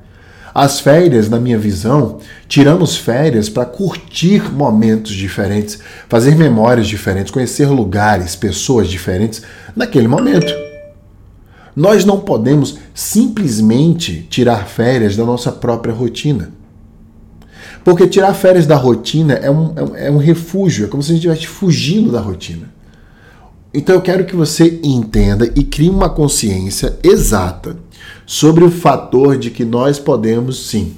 As 0.57 0.79
férias, 0.79 1.29
na 1.29 1.37
minha 1.37 1.57
visão, 1.57 2.19
tiramos 2.47 2.95
férias 2.95 3.49
para 3.49 3.65
curtir 3.65 4.49
momentos 4.53 5.11
diferentes, 5.11 5.79
fazer 6.07 6.33
memórias 6.33 6.87
diferentes, 6.87 7.29
conhecer 7.29 7.65
lugares, 7.65 8.37
pessoas 8.37 8.87
diferentes 8.87 9.41
naquele 9.75 10.07
momento. 10.07 10.53
Nós 11.75 12.05
não 12.05 12.21
podemos 12.21 12.77
simplesmente 12.93 14.25
tirar 14.29 14.65
férias 14.65 15.17
da 15.17 15.25
nossa 15.25 15.51
própria 15.51 15.93
rotina. 15.93 16.53
Porque 17.83 18.07
tirar 18.07 18.33
férias 18.33 18.65
da 18.65 18.77
rotina 18.77 19.33
é 19.33 19.51
um, 19.51 19.73
é 19.97 20.09
um 20.09 20.21
é 20.21 20.23
refúgio, 20.23 20.85
é 20.85 20.87
como 20.87 21.03
se 21.03 21.11
a 21.11 21.15
gente 21.15 21.27
estivesse 21.27 21.47
fugindo 21.47 22.13
da 22.13 22.21
rotina. 22.21 22.73
Então 23.73 23.93
eu 23.93 24.01
quero 24.01 24.23
que 24.23 24.37
você 24.37 24.79
entenda 24.81 25.51
e 25.53 25.65
crie 25.65 25.89
uma 25.89 26.09
consciência 26.09 26.97
exata 27.03 27.75
sobre 28.25 28.63
o 28.63 28.71
fator 28.71 29.37
de 29.37 29.51
que 29.51 29.63
nós 29.63 29.99
podemos 29.99 30.67
sim 30.67 30.95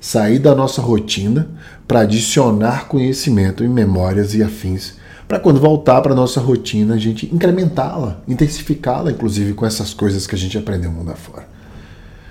sair 0.00 0.38
da 0.38 0.54
nossa 0.54 0.82
rotina 0.82 1.48
para 1.86 2.00
adicionar 2.00 2.88
conhecimento 2.88 3.64
em 3.64 3.68
memórias 3.68 4.34
e 4.34 4.42
afins, 4.42 4.94
para 5.28 5.38
quando 5.38 5.60
voltar 5.60 6.00
para 6.02 6.14
nossa 6.14 6.40
rotina 6.40 6.94
a 6.94 6.98
gente 6.98 7.32
incrementá-la, 7.32 8.20
intensificá-la, 8.26 9.12
inclusive 9.12 9.54
com 9.54 9.64
essas 9.64 9.94
coisas 9.94 10.26
que 10.26 10.34
a 10.34 10.38
gente 10.38 10.58
aprendeu 10.58 10.90
mundo 10.90 11.12
afora. 11.12 11.46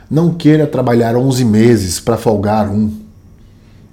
Não 0.10 0.34
queira 0.34 0.68
trabalhar 0.68 1.16
11 1.16 1.46
meses 1.46 2.00
para 2.00 2.18
folgar 2.18 2.70
um. 2.70 2.92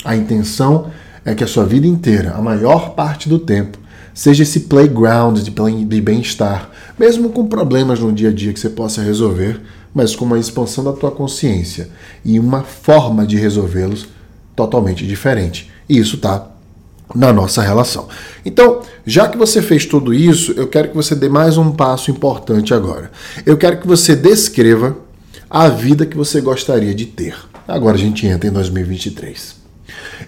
A 0.04 0.16
intenção 0.16 0.90
é 1.24 1.34
que 1.34 1.44
a 1.44 1.46
sua 1.46 1.64
vida 1.64 1.86
inteira, 1.86 2.32
a 2.32 2.42
maior 2.42 2.90
parte 2.90 3.28
do 3.28 3.38
tempo, 3.38 3.78
seja 4.12 4.42
esse 4.42 4.60
playground 4.60 5.38
de 5.38 6.00
bem-estar, 6.00 6.70
mesmo 6.98 7.30
com 7.30 7.46
problemas 7.46 8.00
no 8.00 8.12
dia 8.12 8.30
a 8.30 8.32
dia 8.32 8.52
que 8.52 8.58
você 8.58 8.68
possa 8.68 9.00
resolver, 9.00 9.60
mas 9.98 10.14
com 10.14 10.24
uma 10.24 10.38
expansão 10.38 10.84
da 10.84 10.92
tua 10.92 11.10
consciência 11.10 11.88
e 12.24 12.38
uma 12.38 12.62
forma 12.62 13.26
de 13.26 13.36
resolvê-los 13.36 14.06
totalmente 14.54 15.04
diferente. 15.04 15.72
E 15.88 15.98
isso 15.98 16.14
está 16.14 16.46
na 17.12 17.32
nossa 17.32 17.62
relação. 17.62 18.06
Então, 18.44 18.82
já 19.04 19.26
que 19.26 19.36
você 19.36 19.60
fez 19.60 19.86
tudo 19.86 20.14
isso, 20.14 20.52
eu 20.52 20.68
quero 20.68 20.90
que 20.90 20.94
você 20.94 21.16
dê 21.16 21.28
mais 21.28 21.58
um 21.58 21.72
passo 21.72 22.12
importante 22.12 22.72
agora. 22.72 23.10
Eu 23.44 23.56
quero 23.56 23.80
que 23.80 23.88
você 23.88 24.14
descreva 24.14 24.96
a 25.50 25.68
vida 25.68 26.06
que 26.06 26.16
você 26.16 26.40
gostaria 26.40 26.94
de 26.94 27.06
ter. 27.06 27.34
Agora 27.66 27.96
a 27.96 28.00
gente 28.00 28.24
entra 28.24 28.48
em 28.48 28.52
2023. 28.52 29.56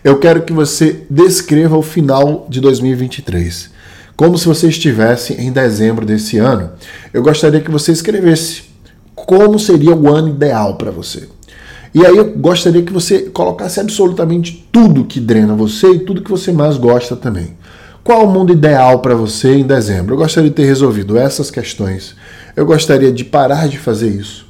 Eu 0.03 0.19
quero 0.19 0.43
que 0.43 0.53
você 0.53 1.07
descreva 1.09 1.79
o 1.79 1.83
final 1.83 2.45
de 2.51 2.61
2023, 2.61 3.71
como 4.17 4.37
se 4.37 4.47
você 4.47 4.67
estivesse 4.67 5.35
em 5.35 5.53
dezembro 5.53 6.05
desse 6.05 6.39
ano. 6.39 6.73
Eu 7.15 7.23
gostaria 7.23 7.61
que 7.61 7.71
você 7.71 7.93
escrevesse 7.93 8.70
como 9.31 9.61
seria 9.61 9.95
o 9.95 10.13
ano 10.13 10.31
ideal 10.31 10.75
para 10.75 10.91
você. 10.91 11.29
E 11.95 12.05
aí 12.05 12.17
eu 12.17 12.37
gostaria 12.37 12.83
que 12.83 12.93
você 12.93 13.31
colocasse 13.31 13.79
absolutamente 13.79 14.69
tudo 14.73 15.05
que 15.05 15.21
drena 15.21 15.55
você 15.55 15.87
e 15.87 15.99
tudo 16.01 16.21
que 16.21 16.31
você 16.33 16.51
mais 16.51 16.77
gosta 16.77 17.15
também. 17.15 17.57
Qual 18.03 18.27
o 18.27 18.29
mundo 18.29 18.53
ideal 18.53 18.99
para 18.99 19.15
você 19.15 19.55
em 19.55 19.65
dezembro? 19.65 20.15
Eu 20.15 20.19
gostaria 20.19 20.51
de 20.51 20.57
ter 20.57 20.65
resolvido 20.65 21.17
essas 21.17 21.49
questões. 21.49 22.17
Eu 22.57 22.67
gostaria 22.67 23.13
de 23.13 23.25
parar 23.25 23.69
de 23.69 23.79
fazer 23.79 24.09
isso. 24.09 24.49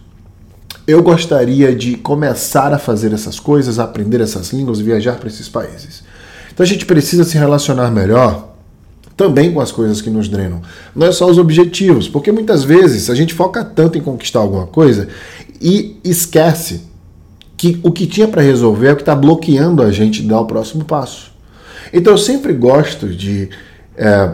Eu 0.87 1.03
gostaria 1.03 1.77
de 1.77 1.97
começar 1.97 2.73
a 2.73 2.79
fazer 2.79 3.13
essas 3.13 3.39
coisas, 3.39 3.79
aprender 3.79 4.23
essas 4.23 4.51
línguas, 4.51 4.81
viajar 4.81 5.17
para 5.17 5.29
esses 5.29 5.47
países. 5.47 6.03
Então 6.55 6.65
a 6.65 6.67
gente 6.67 6.87
precisa 6.87 7.25
se 7.25 7.37
relacionar 7.37 7.91
melhor 7.91 8.50
também 9.21 9.53
com 9.53 9.61
as 9.61 9.71
coisas 9.71 10.01
que 10.01 10.09
nos 10.09 10.31
drenam. 10.31 10.63
Não 10.97 11.07
é 11.07 11.13
só 11.13 11.29
os 11.29 11.37
objetivos, 11.37 12.09
porque 12.09 12.33
muitas 12.33 12.65
vezes 12.65 13.11
a 13.11 13.15
gente 13.15 13.35
foca 13.35 13.63
tanto 13.63 13.99
em 13.99 14.01
conquistar 14.01 14.39
alguma 14.39 14.67
coisa 14.67 15.09
e 15.61 15.99
esquece 16.03 16.85
que 17.55 17.79
o 17.83 17.93
que 17.93 18.07
tinha 18.07 18.27
para 18.27 18.41
resolver 18.41 18.89
é 18.89 18.93
o 18.93 18.97
que 18.97 19.03
está 19.03 19.15
bloqueando 19.15 19.83
a 19.83 19.93
gente 19.93 20.23
dar 20.23 20.41
o 20.41 20.47
próximo 20.47 20.87
passo. 20.87 21.33
Então 21.93 22.15
eu 22.15 22.19
sempre 22.19 22.55
gosto 22.55 23.11
de 23.11 23.51
é, 23.95 24.31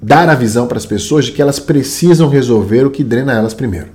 dar 0.00 0.26
a 0.26 0.34
visão 0.34 0.66
para 0.66 0.78
as 0.78 0.86
pessoas 0.86 1.26
de 1.26 1.32
que 1.32 1.42
elas 1.42 1.58
precisam 1.58 2.26
resolver 2.26 2.86
o 2.86 2.90
que 2.90 3.04
drena 3.04 3.34
elas 3.34 3.52
primeiro. 3.52 3.88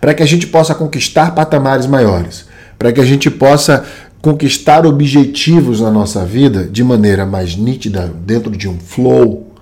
Para 0.00 0.14
que 0.14 0.22
a 0.22 0.26
gente 0.26 0.46
possa 0.46 0.72
conquistar 0.72 1.34
patamares 1.34 1.86
maiores, 1.86 2.46
para 2.78 2.92
que 2.92 3.00
a 3.00 3.04
gente 3.04 3.28
possa 3.28 3.84
conquistar 4.22 4.86
objetivos 4.86 5.80
na 5.80 5.90
nossa 5.90 6.24
vida 6.24 6.62
de 6.62 6.84
maneira 6.84 7.26
mais 7.26 7.56
nítida, 7.56 8.08
dentro 8.24 8.52
de 8.52 8.68
um 8.68 8.78
flow, 8.78 9.52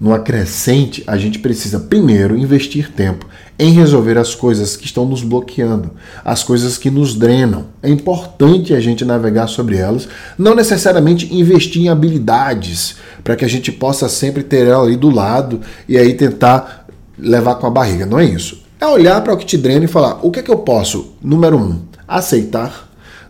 numa 0.00 0.18
crescente, 0.18 1.04
a 1.06 1.18
gente 1.18 1.38
precisa 1.38 1.78
primeiro 1.78 2.36
investir 2.36 2.90
tempo 2.90 3.26
em 3.58 3.72
resolver 3.72 4.16
as 4.16 4.34
coisas 4.34 4.76
que 4.76 4.86
estão 4.86 5.06
nos 5.06 5.22
bloqueando, 5.22 5.92
as 6.24 6.42
coisas 6.42 6.78
que 6.78 6.90
nos 6.90 7.14
drenam. 7.14 7.66
É 7.82 7.90
importante 7.90 8.74
a 8.74 8.80
gente 8.80 9.04
navegar 9.04 9.48
sobre 9.48 9.76
elas, 9.76 10.08
não 10.38 10.54
necessariamente 10.54 11.34
investir 11.34 11.82
em 11.82 11.88
habilidades 11.90 12.96
para 13.22 13.36
que 13.36 13.44
a 13.44 13.48
gente 13.48 13.70
possa 13.70 14.08
sempre 14.08 14.42
ter 14.42 14.66
ela 14.66 14.84
ali 14.84 14.96
do 14.96 15.10
lado 15.10 15.60
e 15.86 15.96
aí 15.96 16.14
tentar 16.14 16.86
levar 17.18 17.56
com 17.56 17.66
a 17.66 17.70
barriga. 17.70 18.06
Não 18.06 18.18
é 18.18 18.24
isso. 18.24 18.62
É 18.80 18.86
olhar 18.86 19.22
para 19.22 19.32
o 19.32 19.36
que 19.36 19.46
te 19.46 19.56
drena 19.56 19.86
e 19.86 19.88
falar: 19.88 20.20
o 20.22 20.30
que 20.30 20.40
é 20.40 20.42
que 20.42 20.50
eu 20.50 20.58
posso, 20.58 21.14
número 21.22 21.56
um, 21.56 21.80
aceitar 22.06 22.85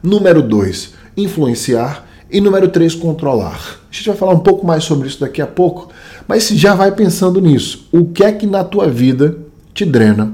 Número 0.07 0.41
2, 0.41 0.93
influenciar. 1.17 2.07
E 2.31 2.41
número 2.41 2.69
3, 2.69 2.95
controlar. 2.95 3.81
A 3.91 3.93
gente 3.93 4.07
vai 4.07 4.17
falar 4.17 4.35
um 4.35 4.39
pouco 4.39 4.65
mais 4.65 4.85
sobre 4.85 5.09
isso 5.09 5.19
daqui 5.19 5.43
a 5.43 5.47
pouco, 5.49 5.89
mas 6.29 6.49
já 6.49 6.77
vai 6.77 6.93
pensando 6.93 7.41
nisso. 7.41 7.89
O 7.91 8.05
que 8.07 8.23
é 8.23 8.31
que 8.31 8.47
na 8.47 8.63
tua 8.63 8.89
vida 8.89 9.37
te 9.75 9.85
drena? 9.85 10.33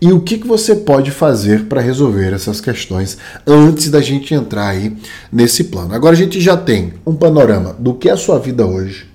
E 0.00 0.10
o 0.10 0.20
que, 0.20 0.38
que 0.38 0.46
você 0.46 0.74
pode 0.74 1.10
fazer 1.10 1.64
para 1.64 1.82
resolver 1.82 2.32
essas 2.32 2.62
questões 2.62 3.18
antes 3.46 3.90
da 3.90 4.00
gente 4.00 4.32
entrar 4.32 4.68
aí 4.68 4.96
nesse 5.30 5.64
plano? 5.64 5.94
Agora 5.94 6.14
a 6.14 6.18
gente 6.18 6.40
já 6.40 6.56
tem 6.56 6.94
um 7.06 7.14
panorama 7.14 7.76
do 7.78 7.92
que 7.92 8.08
é 8.08 8.12
a 8.12 8.16
sua 8.16 8.38
vida 8.38 8.64
hoje, 8.64 9.06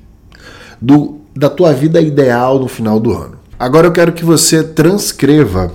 do, 0.80 1.22
da 1.36 1.50
tua 1.50 1.74
vida 1.74 2.00
ideal 2.00 2.60
no 2.60 2.68
final 2.68 3.00
do 3.00 3.12
ano. 3.12 3.40
Agora 3.58 3.88
eu 3.88 3.92
quero 3.92 4.14
que 4.14 4.24
você 4.24 4.64
transcreva 4.64 5.72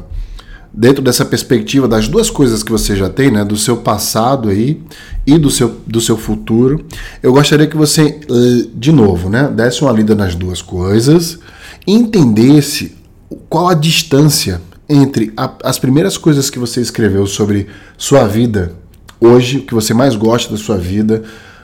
dentro 0.73 1.03
dessa 1.03 1.25
perspectiva 1.25 1.89
das 1.89 2.09
duas 2.09 2.31
coisas 2.31 2.63
que 2.63 2.71
você 2.71 2.95
já 2.95 3.09
tem, 3.09 3.31
né, 3.31 3.45
do 3.45 3.57
seu 3.57 3.79
passado 3.79 4.49
aí 4.49 4.81
e 5.27 5.37
do 5.37 5.51
seu, 5.51 5.77
do 5.87 6.01
seu 6.01 6.17
futuro, 6.17 6.85
eu 7.23 7.33
gostaria 7.33 7.67
que 7.67 7.77
você, 7.77 8.21
de 8.75 8.93
novo, 8.93 9.29
né, 9.29 9.49
desse 9.49 9.83
uma 9.83 9.93
lida 9.93 10.15
nas 10.15 10.35
duas 10.35 10.63
coisas, 10.63 11.39
entendesse 11.87 12.97
qual 13.49 13.69
a 13.69 13.75
distância 13.75 14.61
entre 14.89 15.33
a, 15.37 15.53
as 15.65 15.79
primeiras 15.79 16.17
coisas 16.17 16.51
que 16.51 16.59
você 16.59 16.81
escreveu 16.81 17.27
sobre 17.27 17.67
sua 17.97 18.27
vida 18.27 18.73
hoje, 19.21 19.59
o 19.59 19.63
que 19.63 19.75
você 19.75 19.93
mais 19.93 20.17
gosta 20.17 20.51
da 20.51 20.57
sua 20.57 20.77
vida, 20.77 21.23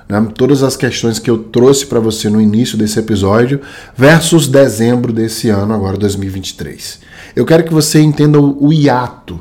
né, 0.09 0.27
todas 0.37 0.63
as 0.63 0.77
questões 0.77 1.19
que 1.19 1.31
eu 1.31 1.39
trouxe 1.39 1.87
para 1.87 2.01
você 2.01 2.29
no 2.29 2.41
início 2.41 2.77
desse 2.77 2.99
episódio, 2.99 3.61
versus 3.97 4.47
dezembro 4.47 5.13
desse 5.13 5.49
ano, 5.49 5.75
agora 5.75 5.97
2023. 5.97 7.01
Eu 7.37 7.45
quero 7.45 7.65
que 7.65 7.73
você 7.73 8.01
entenda 8.01 8.41
o, 8.41 8.73
hiato 8.73 9.39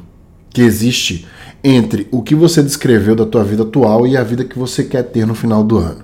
que 0.50 0.62
existe 0.62 1.26
entre 1.64 2.10
o 2.12 2.22
que 2.22 2.36
você 2.36 2.62
descreveu 2.62 3.16
da 3.16 3.26
tua 3.26 3.42
vida 3.42 3.64
atual 3.64 4.06
e 4.06 4.18
a 4.18 4.24
vida 4.24 4.44
que 4.44 4.60
você 4.60 4.84
quer 4.84 5.04
ter 5.04 5.26
no 5.26 5.34
final 5.34 5.64
do 5.64 5.78
ano. 5.78 6.04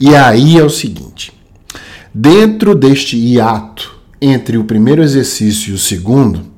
E 0.00 0.16
aí 0.16 0.58
é 0.58 0.64
o 0.64 0.68
seguinte: 0.68 1.32
dentro 2.12 2.74
deste 2.74 3.16
hiato 3.16 3.96
entre 4.20 4.58
o 4.58 4.64
primeiro 4.64 5.00
exercício 5.00 5.70
e 5.70 5.74
o 5.74 5.78
segundo, 5.78 6.48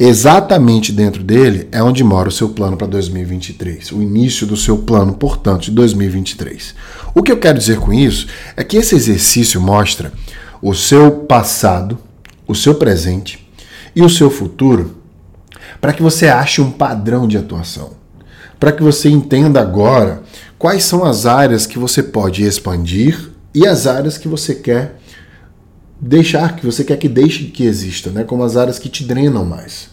Exatamente 0.00 0.92
dentro 0.92 1.24
dele 1.24 1.66
é 1.72 1.82
onde 1.82 2.04
mora 2.04 2.28
o 2.28 2.32
seu 2.32 2.50
plano 2.50 2.76
para 2.76 2.86
2023, 2.86 3.90
o 3.90 4.00
início 4.00 4.46
do 4.46 4.56
seu 4.56 4.78
plano, 4.78 5.12
portanto, 5.14 5.62
de 5.62 5.72
2023. 5.72 6.72
O 7.12 7.20
que 7.20 7.32
eu 7.32 7.36
quero 7.36 7.58
dizer 7.58 7.80
com 7.80 7.92
isso 7.92 8.28
é 8.56 8.62
que 8.62 8.76
esse 8.76 8.94
exercício 8.94 9.60
mostra 9.60 10.12
o 10.62 10.72
seu 10.72 11.10
passado, 11.10 11.98
o 12.46 12.54
seu 12.54 12.76
presente 12.76 13.47
e 13.94 14.02
o 14.02 14.08
seu 14.08 14.30
futuro 14.30 14.96
para 15.80 15.92
que 15.92 16.02
você 16.02 16.28
ache 16.28 16.60
um 16.60 16.70
padrão 16.70 17.26
de 17.26 17.36
atuação. 17.36 17.96
para 18.58 18.72
que 18.72 18.82
você 18.82 19.08
entenda 19.08 19.60
agora 19.60 20.22
quais 20.58 20.82
são 20.82 21.04
as 21.04 21.26
áreas 21.26 21.64
que 21.64 21.78
você 21.78 22.02
pode 22.02 22.42
expandir 22.42 23.30
e 23.54 23.64
as 23.64 23.86
áreas 23.86 24.18
que 24.18 24.26
você 24.26 24.52
quer 24.52 24.98
deixar, 26.00 26.56
que 26.56 26.66
você 26.66 26.82
quer 26.82 26.96
que 26.96 27.08
deixe 27.08 27.44
que 27.44 27.64
exista, 27.64 28.10
né? 28.10 28.24
como 28.24 28.42
as 28.42 28.56
áreas 28.56 28.78
que 28.78 28.88
te 28.88 29.04
drenam 29.04 29.44
mais. 29.44 29.90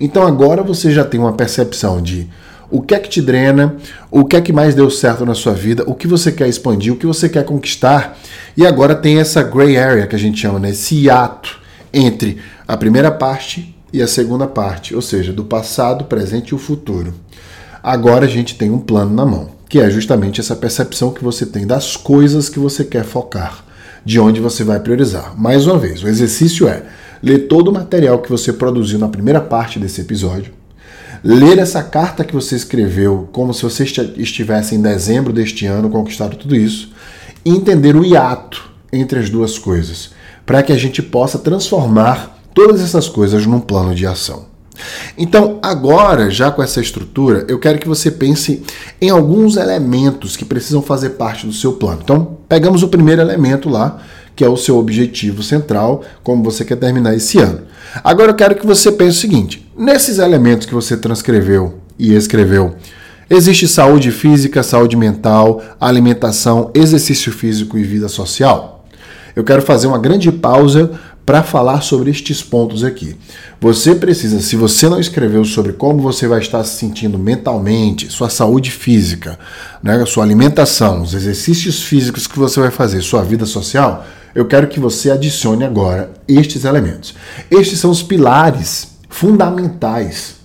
Então 0.00 0.26
agora 0.26 0.62
você 0.62 0.90
já 0.90 1.04
tem 1.04 1.20
uma 1.20 1.32
percepção 1.32 2.00
de 2.00 2.28
o 2.70 2.82
que 2.82 2.94
é 2.94 2.98
que 2.98 3.08
te 3.08 3.22
drena, 3.22 3.76
o 4.10 4.24
que 4.24 4.36
é 4.36 4.40
que 4.40 4.52
mais 4.52 4.74
deu 4.74 4.90
certo 4.90 5.24
na 5.24 5.34
sua 5.34 5.54
vida, 5.54 5.84
o 5.86 5.94
que 5.94 6.06
você 6.06 6.30
quer 6.30 6.48
expandir, 6.48 6.92
o 6.92 6.96
que 6.96 7.06
você 7.06 7.28
quer 7.28 7.44
conquistar. 7.44 8.18
E 8.56 8.66
agora 8.66 8.94
tem 8.94 9.18
essa 9.18 9.42
gray 9.42 9.76
area 9.76 10.06
que 10.06 10.14
a 10.14 10.18
gente 10.18 10.38
chama, 10.40 10.58
né? 10.58 10.70
esse 10.70 10.94
hiato 10.94 11.58
entre 11.92 12.38
a 12.68 12.76
primeira 12.76 13.10
parte 13.10 13.74
e 13.90 14.02
a 14.02 14.06
segunda 14.06 14.46
parte, 14.46 14.94
ou 14.94 15.00
seja, 15.00 15.32
do 15.32 15.42
passado, 15.42 16.04
presente 16.04 16.50
e 16.50 16.54
o 16.54 16.58
futuro. 16.58 17.14
Agora 17.82 18.26
a 18.26 18.28
gente 18.28 18.56
tem 18.56 18.70
um 18.70 18.78
plano 18.78 19.14
na 19.14 19.24
mão, 19.24 19.48
que 19.70 19.80
é 19.80 19.88
justamente 19.88 20.38
essa 20.38 20.54
percepção 20.54 21.10
que 21.10 21.24
você 21.24 21.46
tem 21.46 21.66
das 21.66 21.96
coisas 21.96 22.50
que 22.50 22.58
você 22.58 22.84
quer 22.84 23.04
focar, 23.04 23.64
de 24.04 24.20
onde 24.20 24.38
você 24.38 24.64
vai 24.64 24.78
priorizar. 24.80 25.32
Mais 25.34 25.66
uma 25.66 25.78
vez, 25.78 26.02
o 26.02 26.08
exercício 26.08 26.68
é 26.68 26.82
ler 27.22 27.48
todo 27.48 27.68
o 27.68 27.72
material 27.72 28.18
que 28.18 28.28
você 28.28 28.52
produziu 28.52 28.98
na 28.98 29.08
primeira 29.08 29.40
parte 29.40 29.78
desse 29.78 30.02
episódio, 30.02 30.52
ler 31.24 31.56
essa 31.56 31.82
carta 31.82 32.22
que 32.22 32.34
você 32.34 32.54
escreveu 32.54 33.30
como 33.32 33.54
se 33.54 33.62
você 33.62 33.84
estivesse 34.18 34.74
em 34.74 34.82
dezembro 34.82 35.32
deste 35.32 35.64
ano 35.64 35.88
conquistado 35.88 36.36
tudo 36.36 36.54
isso 36.54 36.92
e 37.46 37.50
entender 37.50 37.96
o 37.96 38.04
hiato 38.04 38.70
entre 38.92 39.18
as 39.18 39.30
duas 39.30 39.58
coisas, 39.58 40.10
para 40.44 40.62
que 40.62 40.72
a 40.72 40.76
gente 40.76 41.02
possa 41.02 41.38
transformar 41.38 42.37
todas 42.58 42.80
essas 42.80 43.08
coisas 43.08 43.46
num 43.46 43.60
plano 43.60 43.94
de 43.94 44.04
ação. 44.04 44.46
Então, 45.16 45.60
agora, 45.62 46.28
já 46.28 46.50
com 46.50 46.60
essa 46.60 46.80
estrutura, 46.80 47.44
eu 47.48 47.56
quero 47.56 47.78
que 47.78 47.86
você 47.86 48.10
pense 48.10 48.64
em 49.00 49.10
alguns 49.10 49.56
elementos 49.56 50.36
que 50.36 50.44
precisam 50.44 50.82
fazer 50.82 51.10
parte 51.10 51.46
do 51.46 51.52
seu 51.52 51.74
plano. 51.74 52.00
Então, 52.02 52.38
pegamos 52.48 52.82
o 52.82 52.88
primeiro 52.88 53.22
elemento 53.22 53.68
lá, 53.68 54.02
que 54.34 54.42
é 54.42 54.48
o 54.48 54.56
seu 54.56 54.76
objetivo 54.76 55.40
central, 55.40 56.02
como 56.24 56.42
você 56.42 56.64
quer 56.64 56.74
terminar 56.74 57.14
esse 57.14 57.38
ano. 57.38 57.60
Agora 58.02 58.32
eu 58.32 58.34
quero 58.34 58.56
que 58.56 58.66
você 58.66 58.90
pense 58.90 59.18
o 59.18 59.20
seguinte: 59.20 59.64
nesses 59.78 60.18
elementos 60.18 60.66
que 60.66 60.74
você 60.74 60.96
transcreveu 60.96 61.78
e 61.96 62.12
escreveu, 62.12 62.74
existe 63.30 63.68
saúde 63.68 64.10
física, 64.10 64.64
saúde 64.64 64.96
mental, 64.96 65.62
alimentação, 65.80 66.72
exercício 66.74 67.30
físico 67.30 67.78
e 67.78 67.84
vida 67.84 68.08
social? 68.08 68.84
Eu 69.36 69.44
quero 69.44 69.62
fazer 69.62 69.86
uma 69.86 69.98
grande 69.98 70.32
pausa 70.32 70.98
para 71.28 71.42
falar 71.42 71.82
sobre 71.82 72.10
estes 72.10 72.42
pontos 72.42 72.82
aqui. 72.82 73.14
Você 73.60 73.94
precisa, 73.94 74.40
se 74.40 74.56
você 74.56 74.88
não 74.88 74.98
escreveu 74.98 75.44
sobre 75.44 75.74
como 75.74 76.00
você 76.00 76.26
vai 76.26 76.40
estar 76.40 76.64
se 76.64 76.78
sentindo 76.78 77.18
mentalmente, 77.18 78.10
sua 78.10 78.30
saúde 78.30 78.70
física, 78.70 79.38
né, 79.82 80.02
sua 80.06 80.24
alimentação, 80.24 81.02
os 81.02 81.12
exercícios 81.12 81.82
físicos 81.82 82.26
que 82.26 82.38
você 82.38 82.58
vai 82.60 82.70
fazer, 82.70 83.02
sua 83.02 83.22
vida 83.22 83.44
social, 83.44 84.06
eu 84.34 84.46
quero 84.46 84.68
que 84.68 84.80
você 84.80 85.10
adicione 85.10 85.64
agora 85.64 86.14
estes 86.26 86.64
elementos. 86.64 87.14
Estes 87.50 87.78
são 87.78 87.90
os 87.90 88.02
pilares 88.02 88.96
fundamentais 89.10 90.36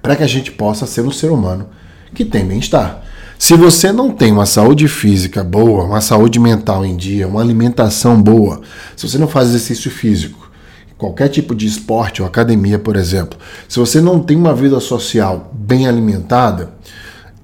para 0.00 0.14
que 0.14 0.22
a 0.22 0.28
gente 0.28 0.52
possa 0.52 0.86
ser 0.86 1.00
um 1.00 1.10
ser 1.10 1.32
humano 1.32 1.66
que 2.14 2.24
tem 2.24 2.46
bem-estar. 2.46 3.02
Se 3.42 3.56
você 3.56 3.90
não 3.90 4.08
tem 4.08 4.30
uma 4.30 4.46
saúde 4.46 4.86
física 4.86 5.42
boa, 5.42 5.82
uma 5.82 6.00
saúde 6.00 6.38
mental 6.38 6.86
em 6.86 6.96
dia, 6.96 7.26
uma 7.26 7.40
alimentação 7.40 8.22
boa, 8.22 8.60
se 8.94 9.08
você 9.08 9.18
não 9.18 9.26
faz 9.26 9.48
exercício 9.48 9.90
físico, 9.90 10.48
qualquer 10.96 11.26
tipo 11.26 11.52
de 11.52 11.66
esporte 11.66 12.22
ou 12.22 12.28
academia, 12.28 12.78
por 12.78 12.94
exemplo, 12.94 13.36
se 13.68 13.80
você 13.80 14.00
não 14.00 14.20
tem 14.20 14.36
uma 14.36 14.54
vida 14.54 14.78
social 14.78 15.52
bem 15.52 15.88
alimentada, 15.88 16.70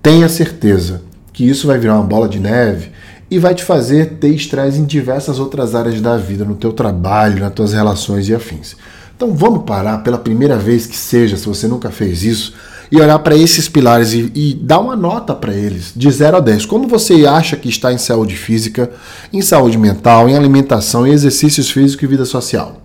tenha 0.00 0.28
certeza 0.28 1.02
que 1.32 1.44
isso 1.44 1.66
vai 1.66 1.80
virar 1.80 1.96
uma 1.96 2.06
bola 2.06 2.28
de 2.28 2.38
neve 2.38 2.92
e 3.28 3.40
vai 3.40 3.52
te 3.52 3.64
fazer 3.64 4.18
ter 4.20 4.28
estresse 4.28 4.78
em 4.78 4.84
diversas 4.84 5.40
outras 5.40 5.74
áreas 5.74 6.00
da 6.00 6.16
vida, 6.16 6.44
no 6.44 6.54
teu 6.54 6.72
trabalho, 6.72 7.40
nas 7.40 7.52
tuas 7.52 7.72
relações 7.72 8.28
e 8.28 8.34
afins. 8.36 8.76
Então 9.16 9.34
vamos 9.34 9.64
parar 9.64 9.98
pela 10.04 10.16
primeira 10.16 10.56
vez 10.56 10.86
que 10.86 10.96
seja, 10.96 11.36
se 11.36 11.44
você 11.44 11.66
nunca 11.66 11.90
fez 11.90 12.22
isso, 12.22 12.54
e 12.90 13.00
olhar 13.00 13.18
para 13.18 13.36
esses 13.36 13.68
pilares 13.68 14.12
e, 14.12 14.30
e, 14.34 14.54
dar 14.54 14.78
uma 14.78 14.96
nota 14.96 15.34
para 15.34 15.52
eles, 15.52 15.92
de 15.94 16.10
0 16.10 16.38
a 16.38 16.40
10. 16.40 16.66
Como 16.66 16.88
você 16.88 17.26
acha 17.26 17.56
que 17.56 17.68
está 17.68 17.92
em 17.92 17.98
saúde 17.98 18.36
física, 18.36 18.90
em 19.32 19.42
saúde 19.42 19.76
mental, 19.76 20.28
em 20.28 20.36
alimentação, 20.36 21.06
em 21.06 21.12
exercícios 21.12 21.70
físicos 21.70 22.04
e 22.04 22.06
vida 22.06 22.24
social? 22.24 22.82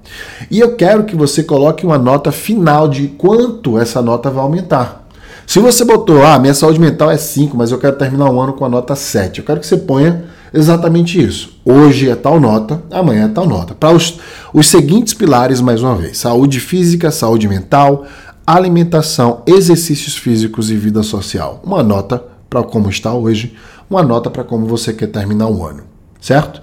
E 0.51 0.59
eu 0.59 0.75
quero 0.75 1.05
que 1.05 1.15
você 1.15 1.43
coloque 1.43 1.85
uma 1.85 1.97
nota 1.97 2.31
final 2.31 2.87
de 2.87 3.07
quanto 3.07 3.79
essa 3.79 4.01
nota 4.01 4.29
vai 4.29 4.43
aumentar. 4.43 5.07
Se 5.45 5.59
você 5.59 5.83
botou, 5.83 6.23
ah, 6.23 6.39
minha 6.39 6.53
saúde 6.53 6.79
mental 6.79 7.11
é 7.11 7.17
5, 7.17 7.55
mas 7.55 7.71
eu 7.71 7.77
quero 7.77 7.97
terminar 7.97 8.29
o 8.29 8.39
ano 8.39 8.53
com 8.53 8.65
a 8.65 8.69
nota 8.69 8.95
7, 8.95 9.39
eu 9.39 9.45
quero 9.45 9.59
que 9.59 9.67
você 9.67 9.77
ponha 9.77 10.25
exatamente 10.53 11.21
isso. 11.21 11.57
Hoje 11.65 12.09
é 12.09 12.15
tal 12.15 12.39
nota, 12.39 12.81
amanhã 12.91 13.25
é 13.25 13.27
tal 13.27 13.45
nota. 13.45 13.73
Para 13.73 13.93
os, 13.93 14.19
os 14.53 14.67
seguintes 14.67 15.13
pilares, 15.13 15.59
mais 15.59 15.81
uma 15.81 15.95
vez: 15.95 16.17
saúde 16.17 16.59
física, 16.59 17.11
saúde 17.11 17.47
mental, 17.47 18.05
alimentação, 18.45 19.41
exercícios 19.47 20.15
físicos 20.15 20.69
e 20.69 20.75
vida 20.75 21.01
social. 21.03 21.61
Uma 21.63 21.81
nota 21.81 22.23
para 22.49 22.63
como 22.63 22.89
está 22.89 23.13
hoje, 23.13 23.55
uma 23.89 24.03
nota 24.03 24.29
para 24.29 24.43
como 24.43 24.65
você 24.65 24.93
quer 24.93 25.07
terminar 25.07 25.47
o 25.47 25.65
ano, 25.65 25.83
certo? 26.19 26.61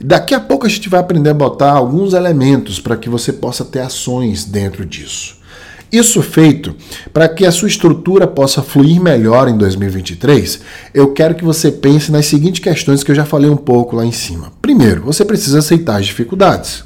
Daqui 0.00 0.34
a 0.34 0.40
pouco 0.40 0.66
a 0.66 0.68
gente 0.68 0.88
vai 0.88 1.00
aprender 1.00 1.30
a 1.30 1.34
botar 1.34 1.72
alguns 1.72 2.12
elementos 2.12 2.80
para 2.80 2.96
que 2.96 3.08
você 3.08 3.32
possa 3.32 3.64
ter 3.64 3.80
ações 3.80 4.44
dentro 4.44 4.86
disso. 4.86 5.38
Isso 5.90 6.20
feito, 6.20 6.74
para 7.14 7.28
que 7.28 7.46
a 7.46 7.52
sua 7.52 7.68
estrutura 7.68 8.26
possa 8.26 8.62
fluir 8.62 9.00
melhor 9.00 9.48
em 9.48 9.56
2023, 9.56 10.60
eu 10.92 11.12
quero 11.14 11.34
que 11.34 11.44
você 11.44 11.72
pense 11.72 12.12
nas 12.12 12.26
seguintes 12.26 12.60
questões 12.60 13.02
que 13.02 13.10
eu 13.10 13.14
já 13.14 13.24
falei 13.24 13.48
um 13.48 13.56
pouco 13.56 13.96
lá 13.96 14.04
em 14.04 14.12
cima. 14.12 14.52
Primeiro, 14.60 15.02
você 15.02 15.24
precisa 15.24 15.60
aceitar 15.60 15.98
as 15.98 16.06
dificuldades. 16.06 16.84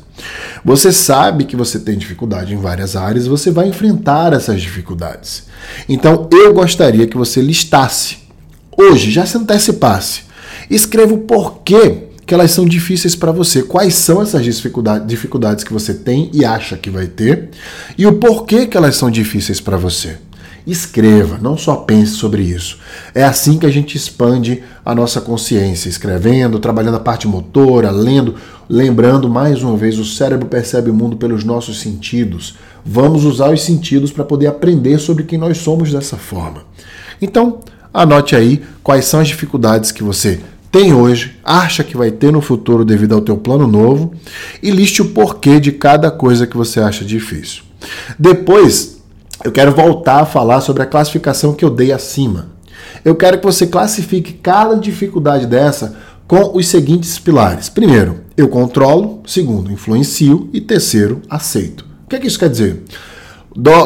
Você 0.65 0.93
sabe 0.93 1.45
que 1.45 1.57
você 1.57 1.79
tem 1.79 1.99
dificuldade 1.99 2.55
em 2.55 2.59
várias 2.59 2.97
áreas, 2.97 3.27
você 3.27 3.51
vai 3.51 3.69
enfrentar 3.69 4.33
essas 4.33 4.61
dificuldades. 4.61 5.45
Então, 5.89 6.29
eu 6.33 6.53
gostaria 6.53 7.07
que 7.07 7.17
você 7.17 7.41
listasse, 7.41 8.19
hoje, 8.77 9.11
já 9.11 9.27
se 9.27 9.37
antecipasse, 9.37 10.23
escreva 10.71 11.15
o 11.15 11.19
porquê 11.19 12.05
que 12.25 12.35
elas 12.35 12.53
são 12.53 12.65
difíceis 12.65 13.15
para 13.15 13.33
você. 13.33 13.63
Quais 13.63 13.95
são 13.95 14.23
essas 14.23 14.45
dificuldades 14.45 15.65
que 15.65 15.73
você 15.73 15.93
tem 15.93 16.31
e 16.33 16.45
acha 16.45 16.77
que 16.77 16.89
vai 16.89 17.07
ter 17.07 17.51
e 17.99 18.07
o 18.07 18.15
porquê 18.15 18.67
que 18.67 18.77
elas 18.77 18.97
são 18.97 19.11
difíceis 19.11 19.61
para 19.61 19.77
você. 19.77 20.19
Escreva, 20.67 21.39
não 21.41 21.57
só 21.57 21.77
pense 21.77 22.13
sobre 22.13 22.43
isso. 22.43 22.79
É 23.15 23.25
assim 23.25 23.59
que 23.59 23.67
a 23.67 23.71
gente 23.71 23.97
expande 23.97 24.63
a 24.85 24.95
nossa 24.95 25.21
consciência, 25.21 25.89
escrevendo, 25.89 26.59
trabalhando 26.61 26.97
a 26.97 27.01
parte 27.01 27.27
motora, 27.27 27.91
lendo, 27.91 28.37
lembrando 28.69 29.29
mais 29.29 29.63
uma 29.63 29.77
vez, 29.77 29.99
o 29.99 30.05
cérebro 30.05 30.47
percebe 30.47 30.91
o 30.91 30.95
mundo 30.95 31.17
pelos 31.17 31.43
nossos 31.43 31.81
sentidos. 31.81 32.55
Vamos 32.85 33.25
usar 33.25 33.53
os 33.53 33.63
sentidos 33.63 34.13
para 34.13 34.25
poder 34.25 34.47
aprender 34.47 34.99
sobre 34.99 35.25
quem 35.25 35.39
nós 35.39 35.59
somos 35.59 35.93
dessa 35.93 36.17
forma. 36.17 36.63
Então, 37.21 37.61
anote 37.93 38.37
aí 38.37 38.63
quais 38.83 39.05
são 39.05 39.21
as 39.21 39.29
dificuldades 39.29 39.91
que 39.91 40.03
você 40.03 40.41
tem 40.73 40.95
hoje, 40.95 41.37
acha 41.45 41.85
que 41.85 41.99
vai 41.99 42.11
ter 42.11 42.33
no 42.33 42.41
futuro 42.41 42.83
devido 42.83 43.15
ao 43.15 43.21
teu 43.21 43.37
plano 43.37 43.67
novo 43.67 44.15
e 44.63 44.71
liste 44.71 45.03
o 45.03 45.11
porquê 45.11 45.61
de 45.61 45.71
cada 45.71 46.11
coisa 46.11 46.47
que 46.47 46.57
você 46.57 46.81
acha 46.81 47.05
difícil. 47.05 47.63
Depois, 48.19 48.92
eu 49.45 49.53
quero 49.53 49.73
voltar 49.73 50.21
a 50.21 50.27
falar 50.27 50.61
sobre 50.61 50.83
a 50.83 50.87
classificação 50.87 51.53
que 51.53 51.65
eu 51.65 51.71
dei 51.71 51.93
acima. 51.93 52.49
Eu 53.05 53.15
quero 53.17 53.39
que 53.39 53.45
você 53.45 53.67
classifique 53.67 54.35
cada 54.35 54.77
dificuldade 54.77 55.47
dessa 55.47 55.97
com 56.29 56.57
os 56.57 56.69
seguintes 56.69 57.19
pilares. 57.19 57.69
Primeiro, 57.69 58.21
eu 58.37 58.49
controlo. 58.49 59.21
Segundo, 59.27 59.73
influencio. 59.73 60.49
E 60.53 60.61
terceiro, 60.61 61.21
aceito. 61.29 61.85
O 62.05 62.09
que, 62.09 62.17
é 62.17 62.19
que 62.19 62.27
isso 62.27 62.39
quer 62.39 62.51
dizer? 62.51 62.83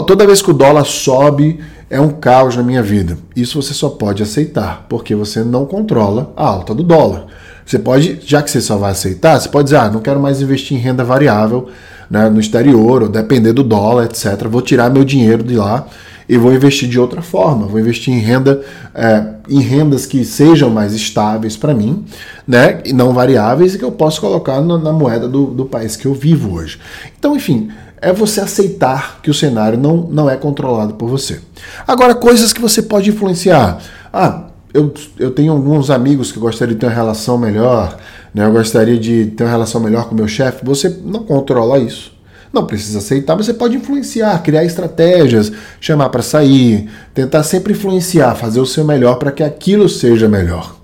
toda 0.07 0.27
vez 0.27 0.41
que 0.41 0.51
o 0.51 0.55
dólar 0.55 0.85
sobe, 0.85 1.59
é 1.91 2.01
um 2.01 2.11
caos 2.11 2.57
na 2.57 2.63
minha 2.63 2.83
vida. 2.83 3.19
Isso 3.35 3.61
você 3.61 3.75
só 3.75 3.89
pode 3.89 4.23
aceitar, 4.23 4.87
porque 4.89 5.15
você 5.15 5.43
não 5.43 5.67
controla 5.67 6.33
a 6.37 6.47
alta 6.47 6.75
do 6.75 6.83
dólar. 6.83 7.27
Você 7.67 7.81
pode, 7.81 8.21
já 8.25 8.41
que 8.43 8.51
você 8.51 8.61
só 8.61 8.77
vai 8.77 8.93
aceitar, 8.93 9.41
você 9.41 9.49
pode 9.49 9.65
dizer, 9.65 9.79
ah, 9.79 9.91
não 9.91 10.01
quero 10.01 10.21
mais 10.21 10.41
investir 10.41 10.77
em 10.77 10.81
renda 10.81 11.03
variável 11.03 11.69
né, 12.09 12.29
no 12.29 12.39
exterior, 12.39 13.03
ou 13.03 13.09
depender 13.09 13.53
do 13.53 13.65
dólar, 13.65 14.05
etc. 14.05 14.47
Vou 14.49 14.63
tirar 14.63 14.89
meu 14.89 15.05
dinheiro 15.05 15.43
de 15.43 15.57
lá 15.57 15.85
e 16.29 16.37
vou 16.39 16.55
investir 16.55 16.89
de 16.89 16.99
outra 16.99 17.21
forma. 17.21 17.67
Vou 17.67 17.81
investir 17.81 18.15
em 18.15 18.21
renda, 18.21 18.63
é, 18.95 19.27
em 19.49 19.61
rendas 19.61 20.07
que 20.07 20.25
sejam 20.25 20.71
mais 20.71 20.95
estáveis 20.95 21.57
para 21.57 21.75
mim, 21.75 22.05
né, 22.47 22.81
e 22.85 22.93
não 22.93 23.13
variáveis 23.13 23.75
e 23.75 23.79
que 23.79 23.85
eu 23.85 23.93
posso 23.93 24.21
colocar 24.21 24.61
na, 24.61 24.79
na 24.79 24.93
moeda 24.93 25.29
do, 25.29 25.47
do 25.47 25.65
país 25.65 25.97
que 25.97 26.07
eu 26.07 26.15
vivo 26.15 26.55
hoje. 26.55 26.79
Então, 27.19 27.35
enfim, 27.35 27.69
é 28.01 28.13
você 28.13 28.41
aceitar 28.41 29.19
que 29.23 29.31
o 29.31 29.35
cenário 29.35 29.77
não, 29.77 29.97
não 29.97 30.31
é 30.31 30.37
controlado 30.37 30.95
por 30.95 31.09
você. 31.09 31.41
Agora, 31.87 32.15
coisas 32.15 32.53
que 32.53 32.61
você 32.61 32.83
pode 32.83 33.11
influenciar. 33.11 33.81
Ah, 34.13 34.45
eu, 34.77 34.95
eu 35.19 35.31
tenho 35.31 35.53
alguns 35.53 35.91
amigos 35.91 36.31
que 36.31 36.39
gostariam 36.39 36.75
de 36.75 36.81
ter 36.81 36.87
uma 36.87 36.95
relação 36.95 37.39
melhor, 37.39 37.97
né? 38.35 38.45
eu 38.45 38.53
gostaria 38.53 38.99
de 38.99 39.27
ter 39.27 39.45
uma 39.45 39.51
relação 39.51 39.81
melhor 39.81 40.05
com 40.07 40.15
o 40.15 40.19
meu 40.19 40.29
chefe. 40.29 40.65
Você 40.65 41.01
não 41.05 41.25
controla 41.25 41.79
isso. 41.79 42.15
Não 42.53 42.65
precisa 42.65 42.99
aceitar, 42.99 43.37
mas 43.37 43.47
você 43.47 43.55
pode 43.55 43.77
influenciar, 43.77 44.43
criar 44.43 44.65
estratégias, 44.65 45.53
chamar 45.81 46.11
para 46.11 46.23
sair, 46.23 46.89
tentar 47.13 47.43
sempre 47.43 47.73
influenciar, 47.73 48.35
fazer 48.35 48.61
o 48.61 48.67
seu 48.67 48.85
melhor 48.85 49.17
para 49.17 49.33
que 49.33 49.43
aquilo 49.43 49.89
seja 49.89 50.29
melhor. 50.29 50.77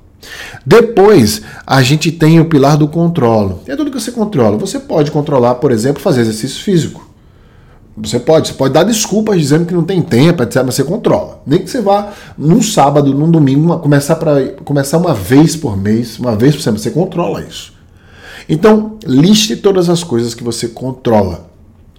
Depois, 0.64 1.42
a 1.66 1.82
gente 1.82 2.10
tem 2.12 2.40
o 2.40 2.44
pilar 2.44 2.76
do 2.76 2.88
controle. 2.88 3.56
É 3.66 3.76
tudo 3.76 3.90
que 3.90 4.00
você 4.00 4.10
controla. 4.10 4.56
Você 4.58 4.78
pode 4.78 5.10
controlar, 5.10 5.56
por 5.56 5.70
exemplo, 5.72 6.02
fazer 6.02 6.22
exercício 6.22 6.62
físico. 6.62 7.11
Você 7.96 8.18
pode, 8.18 8.48
você 8.48 8.54
pode 8.54 8.72
dar 8.72 8.84
desculpas 8.84 9.38
dizendo 9.38 9.66
que 9.66 9.74
não 9.74 9.84
tem 9.84 10.00
tempo, 10.00 10.42
etc, 10.42 10.62
mas 10.64 10.74
você 10.74 10.84
controla. 10.84 11.42
Nem 11.46 11.58
que 11.58 11.70
você 11.70 11.80
vá 11.80 12.12
num 12.38 12.62
sábado, 12.62 13.12
num 13.12 13.30
domingo, 13.30 13.60
uma, 13.60 13.78
começar, 13.78 14.16
pra, 14.16 14.48
começar 14.64 14.96
uma 14.96 15.12
vez 15.12 15.54
por 15.54 15.76
mês, 15.76 16.18
uma 16.18 16.34
vez 16.34 16.54
por 16.54 16.62
semana, 16.62 16.82
você 16.82 16.90
controla 16.90 17.42
isso. 17.42 17.74
Então, 18.48 18.98
liste 19.04 19.56
todas 19.56 19.90
as 19.90 20.02
coisas 20.02 20.32
que 20.34 20.42
você 20.42 20.68
controla. 20.68 21.50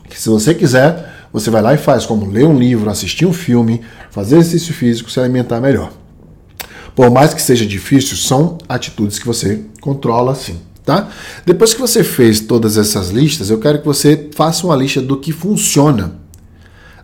Que 0.09 0.19
se 0.19 0.29
você 0.29 0.53
quiser, 0.53 1.27
você 1.31 1.51
vai 1.51 1.61
lá 1.61 1.73
e 1.75 1.77
faz, 1.77 2.05
como 2.05 2.29
ler 2.29 2.45
um 2.45 2.57
livro, 2.57 2.89
assistir 2.89 3.27
um 3.27 3.33
filme, 3.33 3.81
fazer 4.09 4.37
exercício 4.37 4.73
físico, 4.73 5.11
se 5.11 5.19
alimentar 5.19 5.61
melhor. 5.61 5.91
Por 6.95 7.11
mais 7.11 7.33
que 7.35 7.41
seja 7.41 7.65
difícil, 7.65 8.17
são 8.17 8.57
atitudes 8.67 9.19
que 9.19 9.27
você 9.27 9.63
controla 9.79 10.33
sim 10.33 10.59
tá? 10.85 11.09
Depois 11.45 11.73
que 11.73 11.81
você 11.81 12.03
fez 12.03 12.39
todas 12.39 12.77
essas 12.77 13.09
listas, 13.09 13.49
eu 13.49 13.59
quero 13.59 13.79
que 13.79 13.85
você 13.85 14.29
faça 14.35 14.65
uma 14.65 14.75
lista 14.75 15.01
do 15.01 15.17
que 15.17 15.31
funciona 15.31 16.13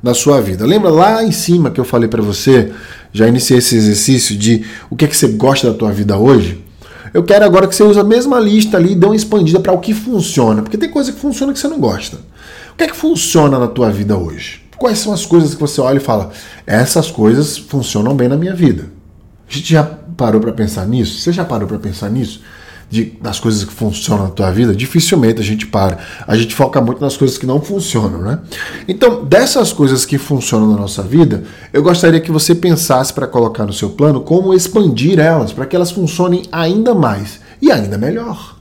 na 0.01 0.13
sua 0.13 0.41
vida. 0.41 0.65
Lembra 0.65 0.89
lá 0.89 1.23
em 1.23 1.31
cima 1.31 1.71
que 1.71 1.79
eu 1.79 1.85
falei 1.85 2.07
para 2.07 2.21
você, 2.21 2.71
já 3.11 3.27
iniciei 3.27 3.59
esse 3.59 3.75
exercício 3.75 4.37
de 4.37 4.65
o 4.89 4.95
que 4.95 5.05
é 5.05 5.07
que 5.07 5.15
você 5.15 5.27
gosta 5.27 5.71
da 5.71 5.77
tua 5.77 5.91
vida 5.91 6.17
hoje? 6.17 6.63
Eu 7.13 7.23
quero 7.23 7.43
agora 7.43 7.67
que 7.67 7.75
você 7.75 7.83
use 7.83 7.99
a 7.99 8.03
mesma 8.03 8.39
lista 8.39 8.77
ali 8.77 8.91
e 8.91 8.95
dê 8.95 9.05
uma 9.05 9.15
expandida 9.15 9.59
para 9.59 9.71
o 9.71 9.79
que 9.79 9.93
funciona, 9.93 10.61
porque 10.61 10.77
tem 10.77 10.89
coisa 10.89 11.11
que 11.11 11.19
funciona 11.19 11.51
que 11.51 11.59
você 11.59 11.67
não 11.67 11.79
gosta. 11.79 12.17
O 12.71 12.75
que 12.77 12.83
é 12.83 12.87
que 12.87 12.95
funciona 12.95 13.57
na 13.57 13.67
tua 13.67 13.89
vida 13.89 14.15
hoje? 14.15 14.61
Quais 14.77 14.99
são 14.99 15.11
as 15.11 15.25
coisas 15.25 15.53
que 15.55 15.59
você 15.59 15.81
olha 15.81 15.97
e 15.97 16.01
fala: 16.01 16.31
essas 16.65 17.09
coisas 17.09 17.57
funcionam 17.57 18.15
bem 18.15 18.27
na 18.27 18.37
minha 18.37 18.55
vida? 18.55 18.85
A 19.49 19.53
gente 19.53 19.73
já 19.73 19.83
parou 19.83 20.39
para 20.39 20.53
pensar 20.53 20.85
nisso? 20.85 21.19
Você 21.19 21.33
já 21.33 21.43
parou 21.43 21.67
para 21.67 21.79
pensar 21.79 22.09
nisso? 22.09 22.41
De, 22.89 23.05
das 23.21 23.39
coisas 23.39 23.63
que 23.63 23.71
funcionam 23.71 24.25
na 24.25 24.31
tua 24.31 24.49
vida, 24.51 24.75
dificilmente 24.75 25.39
a 25.39 25.43
gente 25.43 25.67
para. 25.67 25.99
A 26.27 26.35
gente 26.35 26.55
foca 26.55 26.81
muito 26.81 26.99
nas 26.99 27.15
coisas 27.15 27.37
que 27.37 27.45
não 27.45 27.61
funcionam, 27.61 28.21
né? 28.21 28.39
Então, 28.87 29.23
dessas 29.23 29.71
coisas 29.71 30.05
que 30.05 30.17
funcionam 30.17 30.71
na 30.71 30.77
nossa 30.77 31.03
vida, 31.03 31.43
eu 31.71 31.83
gostaria 31.83 32.19
que 32.19 32.31
você 32.31 32.55
pensasse 32.55 33.13
para 33.13 33.27
colocar 33.27 33.65
no 33.65 33.73
seu 33.73 33.91
plano 33.91 34.21
como 34.21 34.53
expandir 34.53 35.19
elas, 35.19 35.53
para 35.53 35.65
que 35.65 35.75
elas 35.75 35.91
funcionem 35.91 36.43
ainda 36.51 36.95
mais 36.95 37.39
e 37.61 37.71
ainda 37.71 37.97
melhor. 37.97 38.57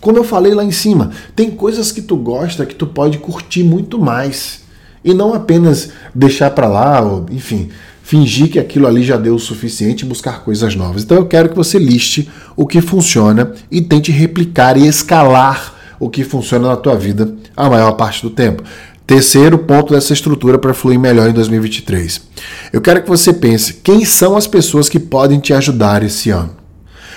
Como 0.00 0.18
eu 0.18 0.24
falei 0.24 0.52
lá 0.52 0.62
em 0.62 0.70
cima, 0.70 1.12
tem 1.34 1.50
coisas 1.50 1.90
que 1.90 2.02
tu 2.02 2.16
gosta 2.16 2.66
que 2.66 2.74
tu 2.74 2.86
pode 2.86 3.16
curtir 3.16 3.62
muito 3.62 3.98
mais 3.98 4.62
e 5.02 5.14
não 5.14 5.32
apenas 5.32 5.90
deixar 6.14 6.50
para 6.50 6.68
lá, 6.68 7.00
ou, 7.00 7.24
enfim, 7.30 7.70
fingir 8.04 8.50
que 8.50 8.58
aquilo 8.58 8.86
ali 8.86 9.02
já 9.02 9.16
deu 9.16 9.34
o 9.34 9.38
suficiente 9.38 10.02
e 10.02 10.06
buscar 10.06 10.44
coisas 10.44 10.76
novas. 10.76 11.02
Então 11.02 11.16
eu 11.16 11.24
quero 11.24 11.48
que 11.48 11.56
você 11.56 11.78
liste 11.78 12.28
o 12.54 12.66
que 12.66 12.82
funciona 12.82 13.52
e 13.70 13.80
tente 13.80 14.12
replicar 14.12 14.76
e 14.76 14.86
escalar 14.86 15.74
o 15.98 16.10
que 16.10 16.22
funciona 16.22 16.68
na 16.68 16.76
tua 16.76 16.94
vida 16.96 17.34
a 17.56 17.68
maior 17.68 17.92
parte 17.92 18.20
do 18.20 18.28
tempo. 18.28 18.62
Terceiro 19.06 19.56
ponto 19.56 19.94
dessa 19.94 20.12
estrutura 20.12 20.58
para 20.58 20.74
fluir 20.74 20.98
melhor 20.98 21.30
em 21.30 21.32
2023. 21.32 22.20
Eu 22.74 22.82
quero 22.82 23.02
que 23.02 23.08
você 23.08 23.32
pense 23.32 23.80
quem 23.82 24.04
são 24.04 24.36
as 24.36 24.46
pessoas 24.46 24.86
que 24.86 25.00
podem 25.00 25.40
te 25.40 25.54
ajudar 25.54 26.02
esse 26.02 26.28
ano. 26.28 26.50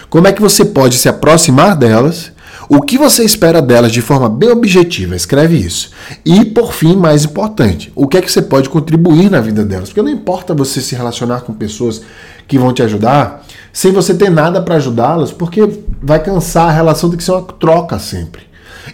Como 0.09 0.25
é 0.25 0.31
que 0.31 0.41
você 0.41 0.63
pode 0.63 0.97
se 0.97 1.09
aproximar 1.09 1.75
delas 1.75 2.31
o 2.69 2.81
que 2.81 2.97
você 2.97 3.23
espera 3.23 3.61
delas 3.61 3.91
de 3.91 4.01
forma 4.01 4.29
bem 4.29 4.49
objetiva? 4.49 5.15
Escreve 5.15 5.57
isso. 5.57 5.91
E, 6.25 6.43
por 6.43 6.73
fim, 6.73 6.95
mais 6.95 7.23
importante, 7.23 7.91
o 7.95 8.07
que 8.07 8.17
é 8.17 8.21
que 8.21 8.31
você 8.31 8.41
pode 8.41 8.69
contribuir 8.69 9.29
na 9.29 9.39
vida 9.39 9.63
delas? 9.63 9.89
Porque 9.89 10.01
não 10.01 10.09
importa 10.09 10.53
você 10.53 10.81
se 10.81 10.95
relacionar 10.95 11.41
com 11.41 11.53
pessoas 11.53 12.01
que 12.47 12.57
vão 12.57 12.73
te 12.73 12.83
ajudar 12.83 13.45
sem 13.71 13.91
você 13.91 14.13
ter 14.15 14.31
nada 14.31 14.61
para 14.61 14.75
ajudá-las, 14.75 15.31
porque 15.31 15.69
vai 16.01 16.21
cansar 16.21 16.69
a 16.69 16.71
relação 16.71 17.09
tem 17.09 17.17
que 17.17 17.23
ser 17.23 17.31
uma 17.31 17.43
troca 17.43 17.99
sempre. 17.99 18.41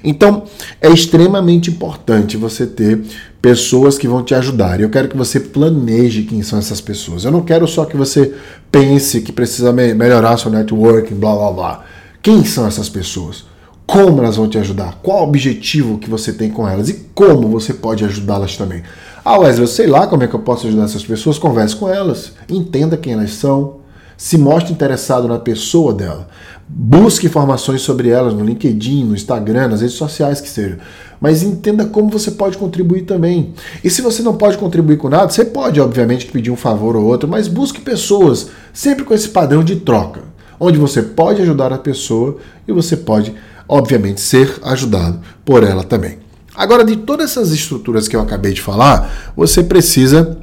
Então, 0.03 0.43
é 0.81 0.89
extremamente 0.89 1.69
importante 1.69 2.36
você 2.36 2.65
ter 2.67 3.01
pessoas 3.41 3.97
que 3.97 4.07
vão 4.07 4.23
te 4.23 4.36
ajudar. 4.36 4.81
Eu 4.81 4.89
quero 4.89 5.07
que 5.07 5.17
você 5.17 5.39
planeje 5.39 6.23
quem 6.23 6.41
são 6.41 6.59
essas 6.59 6.81
pessoas. 6.81 7.23
Eu 7.23 7.31
não 7.31 7.41
quero 7.41 7.67
só 7.67 7.86
que 7.86 7.95
você 7.95 8.33
pense 8.71 9.21
que 9.21 9.31
precisa 9.31 9.71
melhorar 9.71 10.38
seu 10.38 10.51
networking, 10.51 11.15
blá 11.15 11.33
blá 11.36 11.51
blá. 11.51 11.86
Quem 12.21 12.43
são 12.43 12.65
essas 12.67 12.89
pessoas? 12.89 13.45
Como 13.85 14.21
elas 14.21 14.37
vão 14.37 14.47
te 14.47 14.57
ajudar, 14.57 14.99
qual 15.03 15.21
o 15.21 15.23
objetivo 15.23 15.97
que 15.97 16.09
você 16.09 16.31
tem 16.31 16.49
com 16.49 16.67
elas 16.67 16.89
e 16.89 17.05
como 17.13 17.47
você 17.47 17.73
pode 17.73 18.03
ajudá-las 18.05 18.55
também. 18.55 18.83
Ah, 19.23 19.37
Wesley, 19.37 19.63
eu 19.63 19.67
sei 19.67 19.87
lá 19.87 20.07
como 20.07 20.23
é 20.23 20.27
que 20.27 20.33
eu 20.33 20.39
posso 20.39 20.67
ajudar 20.67 20.85
essas 20.85 21.05
pessoas, 21.05 21.37
converse 21.37 21.75
com 21.75 21.89
elas, 21.89 22.33
entenda 22.49 22.97
quem 22.97 23.13
elas 23.13 23.33
são, 23.33 23.77
se 24.17 24.37
mostre 24.37 24.73
interessado 24.73 25.27
na 25.27 25.39
pessoa 25.39 25.93
dela, 25.93 26.27
busque 26.67 27.27
informações 27.27 27.81
sobre 27.81 28.09
elas 28.09 28.33
no 28.33 28.43
LinkedIn, 28.43 29.05
no 29.05 29.15
Instagram, 29.15 29.69
nas 29.69 29.81
redes 29.81 29.95
sociais 29.95 30.39
que 30.39 30.49
seja, 30.49 30.79
mas 31.19 31.43
entenda 31.43 31.85
como 31.85 32.09
você 32.09 32.31
pode 32.31 32.57
contribuir 32.57 33.03
também. 33.03 33.53
E 33.83 33.89
se 33.89 34.01
você 34.01 34.21
não 34.21 34.35
pode 34.35 34.57
contribuir 34.57 34.97
com 34.97 35.09
nada, 35.09 35.29
você 35.29 35.45
pode, 35.45 35.79
obviamente, 35.79 36.25
pedir 36.27 36.51
um 36.51 36.57
favor 36.57 36.95
ou 36.95 37.05
outro, 37.05 37.29
mas 37.29 37.47
busque 37.47 37.81
pessoas 37.81 38.49
sempre 38.73 39.05
com 39.05 39.13
esse 39.13 39.29
padrão 39.29 39.63
de 39.63 39.77
troca, 39.77 40.21
onde 40.59 40.77
você 40.77 41.01
pode 41.01 41.41
ajudar 41.41 41.71
a 41.71 41.77
pessoa 41.77 42.37
e 42.67 42.71
você 42.71 42.97
pode 42.97 43.33
obviamente, 43.67 44.21
ser 44.21 44.60
ajudado 44.63 45.19
por 45.45 45.63
ela 45.63 45.84
também. 45.84 46.19
Agora, 46.56 46.84
de 46.84 46.97
todas 46.97 47.32
essas 47.32 47.52
estruturas 47.52 48.08
que 48.08 48.15
eu 48.15 48.21
acabei 48.21 48.54
de 48.54 48.62
falar, 48.62 49.34
você 49.36 49.63
precisa 49.63 50.38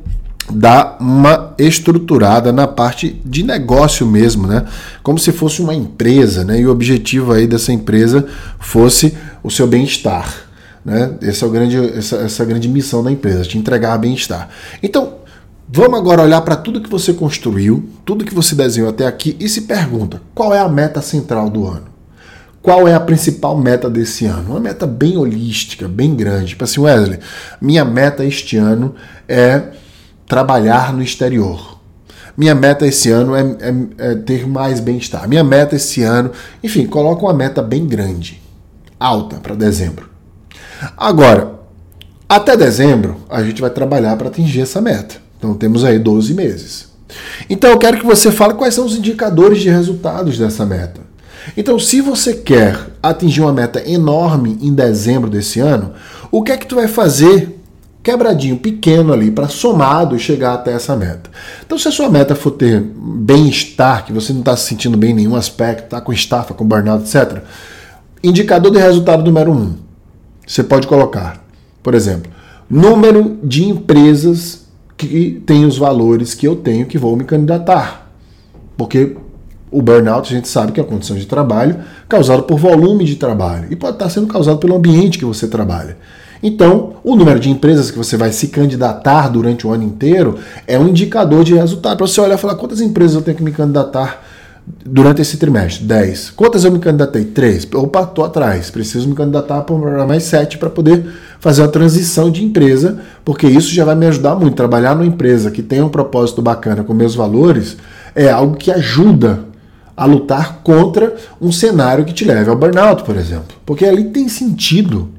dar 0.53 0.97
uma 1.01 1.55
estruturada 1.59 2.53
na 2.53 2.67
parte 2.67 3.21
de 3.25 3.43
negócio 3.43 4.07
mesmo, 4.07 4.47
né? 4.47 4.65
Como 5.03 5.19
se 5.19 5.33
fosse 5.33 5.63
uma 5.63 5.75
empresa, 5.75 6.45
né? 6.45 6.61
E 6.61 6.67
o 6.67 6.71
objetivo 6.71 7.33
aí 7.33 7.47
dessa 7.47 7.73
empresa 7.73 8.27
fosse 8.59 9.17
o 9.43 9.51
seu 9.51 9.67
bem-estar, 9.67 10.29
né? 10.85 11.15
Essa 11.23 11.45
é, 11.45 11.49
o 11.49 11.51
grande, 11.51 11.77
essa, 11.97 12.17
essa 12.17 12.45
grande 12.45 12.69
missão 12.69 13.03
da 13.03 13.13
empresa, 13.13 13.45
te 13.45 13.57
entregar 13.57 13.97
bem-estar. 13.99 14.49
Então, 14.83 15.15
vamos 15.69 15.99
agora 15.99 16.23
olhar 16.23 16.41
para 16.41 16.57
tudo 16.57 16.81
que 16.81 16.91
você 16.91 17.13
construiu, 17.13 17.89
tudo 18.05 18.25
que 18.25 18.35
você 18.35 18.55
desenhou 18.55 18.91
até 18.91 19.07
aqui 19.07 19.37
e 19.39 19.49
se 19.49 19.63
pergunta, 19.63 20.21
qual 20.35 20.53
é 20.53 20.59
a 20.59 20.69
meta 20.69 21.01
central 21.01 21.49
do 21.49 21.67
ano? 21.67 21.90
Qual 22.63 22.87
é 22.87 22.95
a 22.95 23.01
principal 23.01 23.57
meta 23.57 23.89
desse 23.89 24.27
ano? 24.27 24.51
Uma 24.51 24.61
meta 24.61 24.87
bem 24.87 25.17
holística, 25.17 25.89
bem 25.89 26.15
grande. 26.15 26.49
Tipo 26.49 26.65
assim, 26.65 26.81
Wesley, 26.81 27.19
minha 27.61 27.85
meta 27.85 28.25
este 28.25 28.57
ano 28.57 28.95
é 29.27 29.63
trabalhar 30.27 30.93
no 30.93 31.03
exterior. 31.03 31.79
Minha 32.37 32.55
meta 32.55 32.87
esse 32.87 33.11
ano 33.11 33.35
é, 33.35 33.41
é, 33.41 34.11
é 34.11 34.15
ter 34.15 34.47
mais 34.47 34.79
bem-estar. 34.79 35.29
Minha 35.29 35.43
meta 35.43 35.77
esse 35.77 36.03
ano, 36.03 36.31
enfim, 36.63 36.87
coloca 36.87 37.23
uma 37.23 37.35
meta 37.35 37.63
bem 37.63 37.87
grande, 37.87 38.41
alta 38.99 39.37
para 39.37 39.55
dezembro. 39.55 40.09
Agora, 40.97 41.61
até 42.29 42.57
dezembro, 42.57 43.17
a 43.29 43.43
gente 43.43 43.61
vai 43.61 43.71
trabalhar 43.71 44.17
para 44.17 44.29
atingir 44.29 44.61
essa 44.61 44.81
meta. 44.81 45.17
Então 45.37 45.55
temos 45.55 45.85
aí 45.85 45.99
12 45.99 46.33
meses. 46.35 46.89
Então 47.49 47.71
eu 47.71 47.79
quero 47.79 47.99
que 47.99 48.07
você 48.07 48.31
fale 48.31 48.55
quais 48.55 48.75
são 48.75 48.87
os 48.87 48.97
indicadores 48.97 49.61
de 49.61 49.69
resultados 49.69 50.39
dessa 50.39 50.65
meta. 50.65 51.01
Então, 51.57 51.79
se 51.79 52.01
você 52.01 52.35
quer 52.35 52.79
atingir 53.03 53.41
uma 53.41 53.53
meta 53.53 53.83
enorme 53.89 54.59
em 54.61 54.73
dezembro 54.73 55.31
desse 55.31 55.61
ano, 55.61 55.93
o 56.31 56.43
que 56.43 56.53
é 56.53 56.57
que 56.57 56.67
tu 56.67 56.77
vai 56.77 56.89
fazer 56.89 57.61
quebradinho 58.03 58.57
pequeno 58.57 59.13
ali 59.13 59.31
para 59.31 59.49
somado 59.49 60.19
chegar 60.19 60.55
até 60.55 60.73
essa 60.73 60.97
meta. 60.97 61.31
Então, 61.65 61.79
se 61.79 61.89
a 61.89 61.91
sua 61.91 62.09
meta 62.09 62.35
for 62.35 62.53
ter 62.53 62.81
bem-estar, 62.81 64.07
que 64.07 64.13
você 64.13 64.33
não 64.33 64.41
está 64.41 64.57
se 64.57 64.67
sentindo 64.69 64.97
bem 64.97 65.11
em 65.11 65.15
nenhum 65.15 65.37
aspecto, 65.37 65.85
está 65.85 66.01
com 66.01 66.13
estafa, 66.13 66.55
com 66.55 66.65
burnout, 66.65 67.05
etc., 67.05 67.43
indicador 68.23 68.73
de 68.73 68.79
resultado 68.79 69.23
número 69.23 69.53
um, 69.53 69.75
você 70.47 70.63
pode 70.63 70.87
colocar, 70.87 71.45
por 71.83 71.95
exemplo, 71.95 72.31
número 72.69 73.39
de 73.43 73.65
empresas 73.65 74.67
que 74.97 75.43
têm 75.47 75.65
os 75.65 75.79
valores 75.79 76.35
que 76.35 76.47
eu 76.47 76.57
tenho 76.57 76.87
que 76.87 76.99
vou 76.99 77.17
me 77.17 77.25
candidatar. 77.25 78.11
Porque 78.77 79.17
o 79.71 79.81
burnout, 79.81 80.33
a 80.33 80.37
gente 80.37 80.49
sabe 80.49 80.73
que 80.73 80.81
é 80.81 80.83
a 80.83 80.87
condição 80.87 81.17
de 81.17 81.27
trabalho 81.27 81.77
causada 82.09 82.43
por 82.43 82.59
volume 82.59 83.05
de 83.05 83.17
trabalho 83.17 83.69
e 83.71 83.77
pode 83.77 83.95
estar 83.95 84.11
sendo 84.11 84.27
causado 84.27 84.59
pelo 84.59 84.75
ambiente 84.75 85.19
que 85.19 85.25
você 85.25 85.47
trabalha. 85.47 85.97
Então, 86.43 86.95
o 87.05 87.15
número 87.15 87.39
de 87.39 87.51
empresas 87.51 87.91
que 87.91 87.99
você 87.99 88.17
vai 88.17 88.33
se 88.33 88.49
candidatar 88.49 89.29
durante 89.29 89.67
o 89.67 89.71
ano 89.73 89.85
inteiro 89.85 90.39
é 90.67 90.79
um 90.79 90.89
indicador 90.89 91.45
de 91.45 91.55
resultado. 91.55 91.99
Para 91.99 92.07
você 92.07 92.21
olhar 92.21 92.35
e 92.35 92.39
falar 92.39 92.55
quantas 92.55 92.81
empresas 92.81 93.15
eu 93.15 93.23
tenho 93.23 93.37
que 93.37 93.43
me 93.43 93.53
candidatar 93.53 94.25
durante 94.85 95.21
esse 95.21 95.37
trimestre? 95.37 95.85
10. 95.85 96.31
Quantas 96.31 96.65
eu 96.65 96.73
me 96.73 96.79
candidatei? 96.79 97.27
3. 97.27 97.69
Opa, 97.75 98.03
estou 98.03 98.25
atrás. 98.25 98.71
Preciso 98.71 99.07
me 99.07 99.15
candidatar 99.15 99.61
para 99.61 100.07
mais 100.07 100.23
7 100.25 100.57
para 100.57 100.71
poder 100.71 101.07
fazer 101.39 101.63
a 101.63 101.69
transição 101.69 102.31
de 102.31 102.43
empresa, 102.43 103.01
porque 103.23 103.47
isso 103.47 103.73
já 103.75 103.85
vai 103.85 103.95
me 103.95 104.07
ajudar 104.07 104.35
muito. 104.35 104.55
Trabalhar 104.55 104.95
numa 104.95 105.07
empresa 105.07 105.51
que 105.51 105.63
tem 105.63 105.83
um 105.83 105.91
propósito 105.91 106.41
bacana 106.41 106.83
com 106.83 106.95
meus 106.95 107.15
valores 107.15 107.77
é 108.15 108.31
algo 108.31 108.57
que 108.57 108.71
ajuda 108.71 109.50
a 110.01 110.07
lutar 110.07 110.61
contra 110.65 111.15
um 111.39 111.53
cenário 111.53 112.07
que 112.07 112.15
te 112.15 112.25
leve 112.25 112.49
ao 112.49 112.57
burnout, 112.57 113.05
por 113.05 113.19
exemplo. 113.19 113.59
Porque 113.67 113.85
ali 113.85 114.05
tem 114.05 114.31
sentido. 114.31 115.11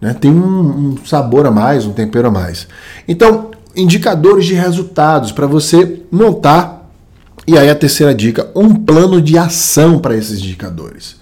né? 0.00 0.14
tem 0.14 0.30
um, 0.30 0.92
um 0.92 0.96
sabor 1.04 1.44
a 1.48 1.50
mais, 1.50 1.84
um 1.84 1.92
tempero 1.92 2.28
a 2.28 2.30
mais. 2.30 2.68
Então, 3.08 3.50
indicadores 3.74 4.46
de 4.46 4.54
resultados 4.54 5.32
para 5.32 5.48
você 5.48 6.02
montar. 6.12 6.88
E 7.44 7.58
aí 7.58 7.68
a 7.68 7.74
terceira 7.74 8.14
dica, 8.14 8.48
um 8.54 8.72
plano 8.72 9.20
de 9.20 9.36
ação 9.36 9.98
para 9.98 10.16
esses 10.16 10.38
indicadores. 10.38 11.16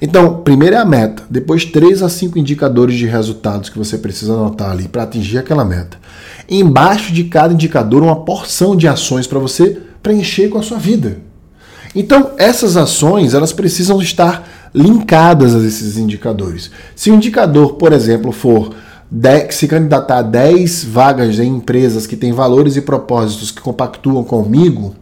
Então, 0.00 0.40
primeiro 0.42 0.74
é 0.74 0.78
a 0.78 0.86
meta, 0.86 1.24
depois 1.28 1.66
três 1.66 2.02
a 2.02 2.08
cinco 2.08 2.38
indicadores 2.38 2.96
de 2.96 3.04
resultados 3.04 3.68
que 3.68 3.76
você 3.76 3.98
precisa 3.98 4.32
anotar 4.32 4.70
ali 4.70 4.88
para 4.88 5.02
atingir 5.02 5.36
aquela 5.36 5.66
meta. 5.66 5.98
Embaixo 6.48 7.12
de 7.12 7.24
cada 7.24 7.52
indicador, 7.52 8.02
uma 8.02 8.24
porção 8.24 8.74
de 8.74 8.88
ações 8.88 9.26
para 9.26 9.38
você 9.38 9.82
preencher 10.02 10.48
com 10.48 10.56
a 10.56 10.62
sua 10.62 10.78
vida. 10.78 11.27
Então, 11.94 12.32
essas 12.38 12.76
ações, 12.76 13.34
elas 13.34 13.52
precisam 13.52 14.00
estar 14.00 14.70
linkadas 14.74 15.54
a 15.54 15.58
esses 15.58 15.96
indicadores. 15.96 16.70
Se 16.94 17.10
o 17.10 17.14
indicador, 17.14 17.74
por 17.74 17.92
exemplo, 17.92 18.32
for 18.32 18.74
se 19.50 19.66
candidatar 19.66 20.18
a 20.18 20.22
10 20.22 20.84
vagas 20.84 21.38
em 21.38 21.48
empresas 21.48 22.06
que 22.06 22.16
têm 22.16 22.32
valores 22.32 22.76
e 22.76 22.82
propósitos 22.82 23.50
que 23.50 23.60
compactuam 23.60 24.22
comigo, 24.22 24.94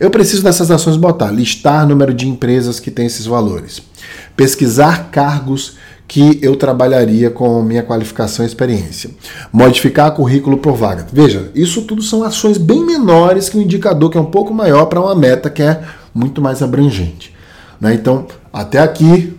eu 0.00 0.10
preciso 0.10 0.42
dessas 0.42 0.70
ações 0.70 0.96
botar, 0.96 1.30
listar 1.30 1.86
número 1.86 2.12
de 2.12 2.28
empresas 2.28 2.80
que 2.80 2.90
têm 2.90 3.06
esses 3.06 3.24
valores, 3.24 3.80
pesquisar 4.36 5.10
cargos 5.10 5.76
que 6.08 6.40
eu 6.42 6.56
trabalharia 6.56 7.30
com 7.30 7.62
minha 7.62 7.82
qualificação 7.82 8.44
e 8.44 8.48
experiência, 8.48 9.10
modificar 9.52 10.12
currículo 10.12 10.58
por 10.58 10.74
vaga. 10.74 11.06
Veja, 11.12 11.50
isso 11.54 11.82
tudo 11.82 12.02
são 12.02 12.24
ações 12.24 12.58
bem 12.58 12.84
menores 12.84 13.48
que 13.48 13.56
um 13.56 13.62
indicador 13.62 14.10
que 14.10 14.18
é 14.18 14.20
um 14.20 14.26
pouco 14.26 14.52
maior 14.52 14.86
para 14.86 15.00
uma 15.00 15.14
meta 15.14 15.48
que 15.48 15.62
é 15.62 15.82
muito 16.14 16.40
mais 16.40 16.62
abrangente. 16.62 17.34
Né? 17.80 17.94
Então, 17.94 18.26
até 18.52 18.78
aqui, 18.78 19.34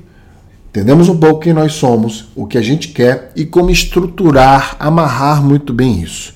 Entendemos 0.74 1.08
um 1.08 1.20
pouco 1.20 1.42
quem 1.42 1.54
nós 1.54 1.74
somos, 1.74 2.30
o 2.36 2.48
que 2.48 2.58
a 2.58 2.62
gente 2.64 2.88
quer 2.88 3.32
e 3.36 3.46
como 3.46 3.70
estruturar, 3.70 4.76
amarrar 4.80 5.40
muito 5.40 5.72
bem 5.72 6.02
isso. 6.02 6.34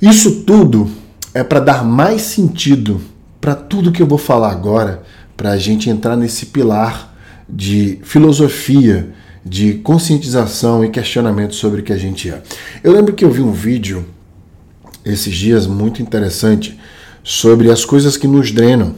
Isso 0.00 0.42
tudo 0.42 0.88
é 1.34 1.42
para 1.42 1.58
dar 1.58 1.84
mais 1.84 2.22
sentido 2.22 3.00
para 3.40 3.56
tudo 3.56 3.90
que 3.90 4.00
eu 4.00 4.06
vou 4.06 4.16
falar 4.16 4.52
agora, 4.52 5.02
para 5.36 5.50
a 5.50 5.58
gente 5.58 5.90
entrar 5.90 6.16
nesse 6.16 6.46
pilar 6.46 7.12
de 7.48 7.98
filosofia, 8.04 9.12
de 9.44 9.74
conscientização 9.74 10.84
e 10.84 10.88
questionamento 10.88 11.56
sobre 11.56 11.80
o 11.80 11.82
que 11.82 11.92
a 11.92 11.98
gente 11.98 12.30
é. 12.30 12.40
Eu 12.84 12.92
lembro 12.92 13.12
que 13.12 13.24
eu 13.24 13.30
vi 13.32 13.42
um 13.42 13.50
vídeo 13.50 14.06
esses 15.04 15.34
dias 15.34 15.66
muito 15.66 16.00
interessante 16.00 16.78
sobre 17.24 17.72
as 17.72 17.84
coisas 17.84 18.16
que 18.16 18.28
nos 18.28 18.52
drenam. 18.52 18.94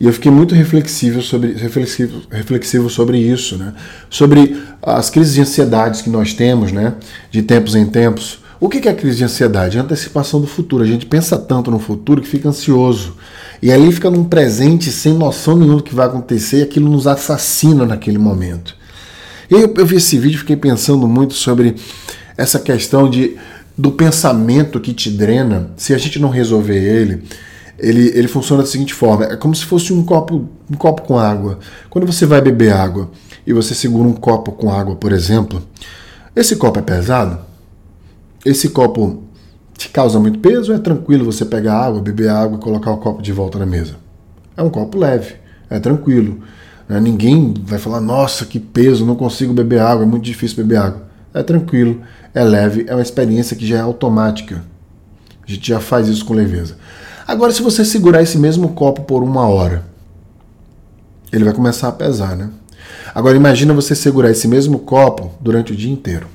E 0.00 0.06
eu 0.06 0.12
fiquei 0.12 0.30
muito 0.30 0.54
reflexivo 0.54 1.20
sobre, 1.20 1.52
reflexivo, 1.54 2.22
reflexivo 2.30 2.88
sobre 2.88 3.18
isso, 3.18 3.56
né? 3.56 3.74
Sobre 4.08 4.56
as 4.80 5.10
crises 5.10 5.34
de 5.34 5.40
ansiedades 5.40 6.02
que 6.02 6.10
nós 6.10 6.32
temos, 6.32 6.70
né? 6.70 6.94
De 7.30 7.42
tempos 7.42 7.74
em 7.74 7.84
tempos. 7.86 8.38
O 8.60 8.68
que 8.68 8.88
é 8.88 8.90
a 8.90 8.94
crise 8.94 9.18
de 9.18 9.24
ansiedade? 9.24 9.76
É 9.76 9.80
a 9.80 9.84
antecipação 9.84 10.40
do 10.40 10.46
futuro. 10.46 10.82
A 10.82 10.86
gente 10.86 11.06
pensa 11.06 11.36
tanto 11.36 11.70
no 11.70 11.78
futuro 11.78 12.20
que 12.20 12.28
fica 12.28 12.48
ansioso. 12.48 13.16
E 13.62 13.72
ali 13.72 13.92
fica 13.92 14.10
num 14.10 14.24
presente 14.24 14.90
sem 14.90 15.14
noção 15.14 15.56
nenhuma 15.56 15.78
do 15.78 15.82
que 15.82 15.94
vai 15.94 16.06
acontecer 16.06 16.58
e 16.58 16.62
aquilo 16.62 16.88
nos 16.88 17.06
assassina 17.06 17.84
naquele 17.84 18.18
momento. 18.18 18.76
E 19.50 19.54
aí 19.54 19.62
eu, 19.62 19.74
eu 19.76 19.86
vi 19.86 19.96
esse 19.96 20.18
vídeo 20.18 20.36
e 20.36 20.38
fiquei 20.38 20.56
pensando 20.56 21.06
muito 21.08 21.34
sobre 21.34 21.76
essa 22.36 22.58
questão 22.58 23.08
de, 23.08 23.36
do 23.76 23.92
pensamento 23.92 24.80
que 24.80 24.92
te 24.92 25.10
drena. 25.10 25.70
Se 25.76 25.94
a 25.94 25.98
gente 25.98 26.20
não 26.20 26.28
resolver 26.28 26.78
ele, 26.78 27.22
ele, 27.78 28.08
ele 28.14 28.28
funciona 28.28 28.62
da 28.62 28.68
seguinte 28.68 28.92
forma: 28.92 29.24
é 29.24 29.36
como 29.36 29.54
se 29.54 29.64
fosse 29.64 29.92
um 29.92 30.04
copo, 30.04 30.48
um 30.70 30.76
copo 30.76 31.02
com 31.02 31.18
água. 31.18 31.58
Quando 31.88 32.06
você 32.06 32.26
vai 32.26 32.40
beber 32.40 32.72
água 32.72 33.10
e 33.46 33.52
você 33.52 33.74
segura 33.74 34.08
um 34.08 34.14
copo 34.14 34.52
com 34.52 34.70
água, 34.70 34.96
por 34.96 35.12
exemplo, 35.12 35.62
esse 36.34 36.56
copo 36.56 36.78
é 36.78 36.82
pesado? 36.82 37.38
Esse 38.44 38.70
copo 38.70 39.22
te 39.76 39.88
causa 39.88 40.18
muito 40.18 40.40
peso 40.40 40.72
ou 40.72 40.78
é 40.78 40.80
tranquilo 40.80 41.24
você 41.24 41.44
pegar 41.44 41.78
água, 41.78 42.00
beber 42.00 42.28
água 42.28 42.58
e 42.58 42.60
colocar 42.60 42.90
o 42.90 42.98
copo 42.98 43.22
de 43.22 43.32
volta 43.32 43.58
na 43.58 43.66
mesa? 43.66 43.94
É 44.56 44.62
um 44.62 44.70
copo 44.70 44.98
leve, 44.98 45.36
é 45.70 45.78
tranquilo. 45.78 46.40
Né? 46.88 46.98
Ninguém 46.98 47.54
vai 47.62 47.78
falar, 47.78 48.00
nossa, 48.00 48.44
que 48.44 48.58
peso, 48.58 49.06
não 49.06 49.14
consigo 49.14 49.52
beber 49.52 49.80
água, 49.80 50.04
é 50.04 50.06
muito 50.06 50.24
difícil 50.24 50.56
beber 50.56 50.78
água. 50.78 51.08
É 51.32 51.42
tranquilo, 51.42 52.00
é 52.34 52.42
leve, 52.42 52.86
é 52.88 52.94
uma 52.94 53.02
experiência 53.02 53.56
que 53.56 53.66
já 53.66 53.76
é 53.76 53.80
automática. 53.80 54.64
A 55.46 55.50
gente 55.50 55.68
já 55.68 55.78
faz 55.78 56.08
isso 56.08 56.24
com 56.24 56.34
leveza. 56.34 56.76
Agora, 57.28 57.52
se 57.52 57.60
você 57.60 57.84
segurar 57.84 58.22
esse 58.22 58.38
mesmo 58.38 58.70
copo 58.70 59.02
por 59.02 59.22
uma 59.22 59.46
hora, 59.46 59.84
ele 61.30 61.44
vai 61.44 61.52
começar 61.52 61.88
a 61.88 61.92
pesar, 61.92 62.34
né? 62.34 62.48
Agora, 63.14 63.36
imagina 63.36 63.74
você 63.74 63.94
segurar 63.94 64.30
esse 64.30 64.48
mesmo 64.48 64.78
copo 64.78 65.30
durante 65.38 65.70
o 65.70 65.76
dia 65.76 65.92
inteiro. 65.92 66.26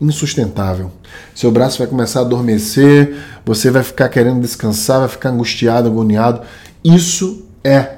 Insustentável. 0.00 0.92
Seu 1.34 1.50
braço 1.50 1.78
vai 1.78 1.88
começar 1.88 2.20
a 2.20 2.22
adormecer, 2.22 3.16
você 3.44 3.72
vai 3.72 3.82
ficar 3.82 4.08
querendo 4.08 4.40
descansar, 4.40 5.00
vai 5.00 5.08
ficar 5.08 5.30
angustiado, 5.30 5.88
agoniado. 5.88 6.42
Isso 6.84 7.44
é 7.64 7.96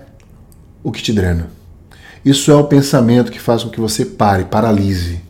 o 0.82 0.90
que 0.90 1.02
te 1.02 1.12
drena. 1.12 1.50
Isso 2.24 2.50
é 2.50 2.54
o 2.54 2.64
pensamento 2.64 3.30
que 3.30 3.38
faz 3.38 3.62
com 3.62 3.68
que 3.68 3.78
você 3.78 4.06
pare, 4.06 4.46
paralise. 4.46 5.20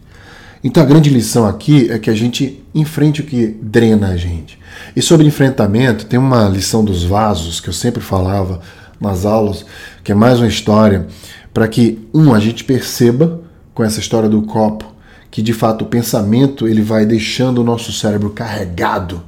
Então 0.67 0.83
a 0.83 0.87
grande 0.87 1.09
lição 1.09 1.47
aqui 1.47 1.89
é 1.93 1.97
que 1.97 2.11
a 2.11 2.15
gente 2.15 2.61
enfrente 2.75 3.21
o 3.21 3.25
que 3.25 3.47
drena 3.47 4.09
a 4.09 4.17
gente. 4.17 4.59
E 4.97 5.01
sobre 5.01 5.25
enfrentamento, 5.25 6.07
tem 6.07 6.19
uma 6.19 6.49
lição 6.49 6.85
dos 6.85 7.05
vasos 7.05 7.61
que 7.61 7.69
eu 7.69 7.73
sempre 7.73 8.03
falava 8.03 8.61
nas 9.01 9.25
aulas, 9.25 9.65
que 10.03 10.11
é 10.11 10.15
mais 10.15 10.41
uma 10.41 10.49
história 10.49 11.07
para 11.55 11.69
que 11.69 12.05
um 12.13 12.35
a 12.35 12.41
gente 12.41 12.65
perceba 12.65 13.43
com 13.73 13.85
essa 13.85 14.01
história 14.01 14.29
do 14.29 14.43
copo 14.43 14.93
que 15.31 15.41
de 15.41 15.53
fato 15.53 15.83
o 15.83 15.87
pensamento 15.87 16.67
ele 16.67 16.83
vai 16.83 17.07
deixando 17.07 17.61
o 17.61 17.65
nosso 17.65 17.93
cérebro 17.93 18.31
carregado 18.31 19.23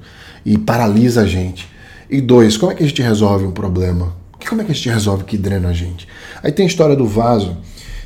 e 0.44 0.59
paralisa 0.59 1.20
a 1.20 1.27
gente. 1.27 1.68
E 2.11 2.20
dois, 2.20 2.57
como 2.57 2.72
é 2.72 2.74
que 2.74 2.83
a 2.83 2.87
gente 2.87 3.01
resolve 3.01 3.44
um 3.44 3.53
problema? 3.53 4.12
Como 4.48 4.61
é 4.61 4.64
que 4.64 4.72
a 4.72 4.74
gente 4.74 4.88
resolve 4.88 5.22
que 5.22 5.38
drena 5.38 5.68
a 5.68 5.72
gente? 5.72 6.09
Aí 6.42 6.51
tem 6.51 6.64
a 6.64 6.68
história 6.68 6.96
do 6.96 7.07
vaso. 7.07 7.57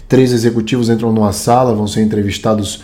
Três 0.07 0.33
executivos 0.33 0.91
entram 0.91 1.11
numa 1.11 1.33
sala, 1.33 1.75
vão 1.75 1.87
ser 1.87 2.03
entrevistados 2.03 2.83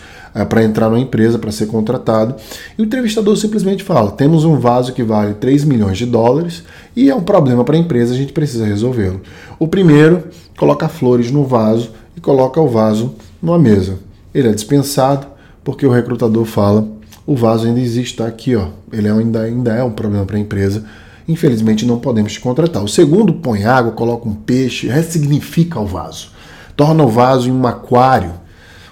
para 0.49 0.63
entrar 0.63 0.89
numa 0.89 0.99
empresa, 0.99 1.39
para 1.39 1.51
ser 1.51 1.67
contratado. 1.67 2.35
E 2.77 2.81
o 2.81 2.85
entrevistador 2.85 3.35
simplesmente 3.37 3.83
fala: 3.83 4.11
temos 4.11 4.45
um 4.45 4.57
vaso 4.57 4.93
que 4.93 5.03
vale 5.03 5.33
3 5.33 5.63
milhões 5.63 5.97
de 5.97 6.05
dólares 6.05 6.63
e 6.95 7.09
é 7.09 7.15
um 7.15 7.21
problema 7.21 7.63
para 7.63 7.75
a 7.75 7.79
empresa, 7.79 8.13
a 8.13 8.17
gente 8.17 8.33
precisa 8.33 8.65
resolvê-lo. 8.65 9.21
O 9.57 9.67
primeiro 9.67 10.23
coloca 10.57 10.87
flores 10.87 11.31
no 11.31 11.45
vaso 11.45 11.91
e 12.15 12.21
coloca 12.21 12.59
o 12.59 12.67
vaso 12.67 13.15
numa 13.41 13.57
mesa. 13.57 13.97
Ele 14.33 14.47
é 14.47 14.53
dispensado 14.53 15.27
porque 15.63 15.85
o 15.85 15.91
recrutador 15.91 16.45
fala: 16.45 16.87
o 17.25 17.35
vaso 17.35 17.67
ainda 17.67 17.79
existe, 17.79 18.13
está 18.13 18.27
aqui, 18.27 18.55
ó. 18.55 18.69
ele 18.91 19.07
é 19.07 19.11
ainda, 19.11 19.41
ainda 19.41 19.73
é 19.73 19.83
um 19.83 19.91
problema 19.91 20.25
para 20.25 20.37
a 20.37 20.39
empresa. 20.39 20.83
Infelizmente 21.27 21.85
não 21.85 21.99
podemos 21.99 22.33
te 22.33 22.39
contratar. 22.39 22.83
O 22.83 22.87
segundo 22.87 23.33
põe 23.33 23.63
água, 23.63 23.91
coloca 23.91 24.27
um 24.27 24.33
peixe, 24.33 24.87
ressignifica 24.87 25.79
o 25.79 25.85
vaso, 25.85 26.31
torna 26.75 27.03
o 27.03 27.07
vaso 27.07 27.47
em 27.47 27.51
um 27.51 27.67
aquário. 27.67 28.33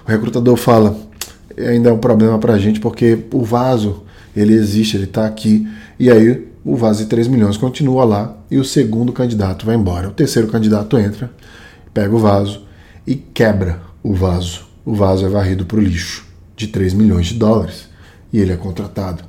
O 0.06 0.10
recrutador 0.10 0.56
fala: 0.56 0.96
ainda 1.58 1.90
é 1.90 1.92
um 1.92 1.98
problema 1.98 2.38
para 2.38 2.54
a 2.54 2.58
gente 2.58 2.80
porque 2.80 3.18
o 3.32 3.42
vaso 3.42 4.04
ele 4.36 4.54
existe, 4.54 4.96
ele 4.96 5.04
está 5.04 5.26
aqui 5.26 5.66
e 5.98 6.10
aí 6.10 6.46
o 6.64 6.76
vaso 6.76 7.02
de 7.02 7.08
3 7.08 7.28
milhões 7.28 7.56
continua 7.56 8.04
lá 8.04 8.36
e 8.50 8.58
o 8.58 8.64
segundo 8.64 9.12
candidato 9.12 9.66
vai 9.66 9.74
embora. 9.74 10.08
O 10.08 10.12
terceiro 10.12 10.48
candidato 10.48 10.98
entra, 10.98 11.30
pega 11.92 12.14
o 12.14 12.18
vaso 12.18 12.62
e 13.06 13.14
quebra 13.14 13.80
o 14.02 14.14
vaso. 14.14 14.66
O 14.84 14.94
vaso 14.94 15.24
é 15.24 15.28
varrido 15.28 15.64
para 15.64 15.78
o 15.78 15.80
lixo 15.80 16.26
de 16.56 16.66
3 16.68 16.94
milhões 16.94 17.26
de 17.26 17.34
dólares 17.34 17.88
e 18.32 18.38
ele 18.38 18.52
é 18.52 18.56
contratado 18.56 19.24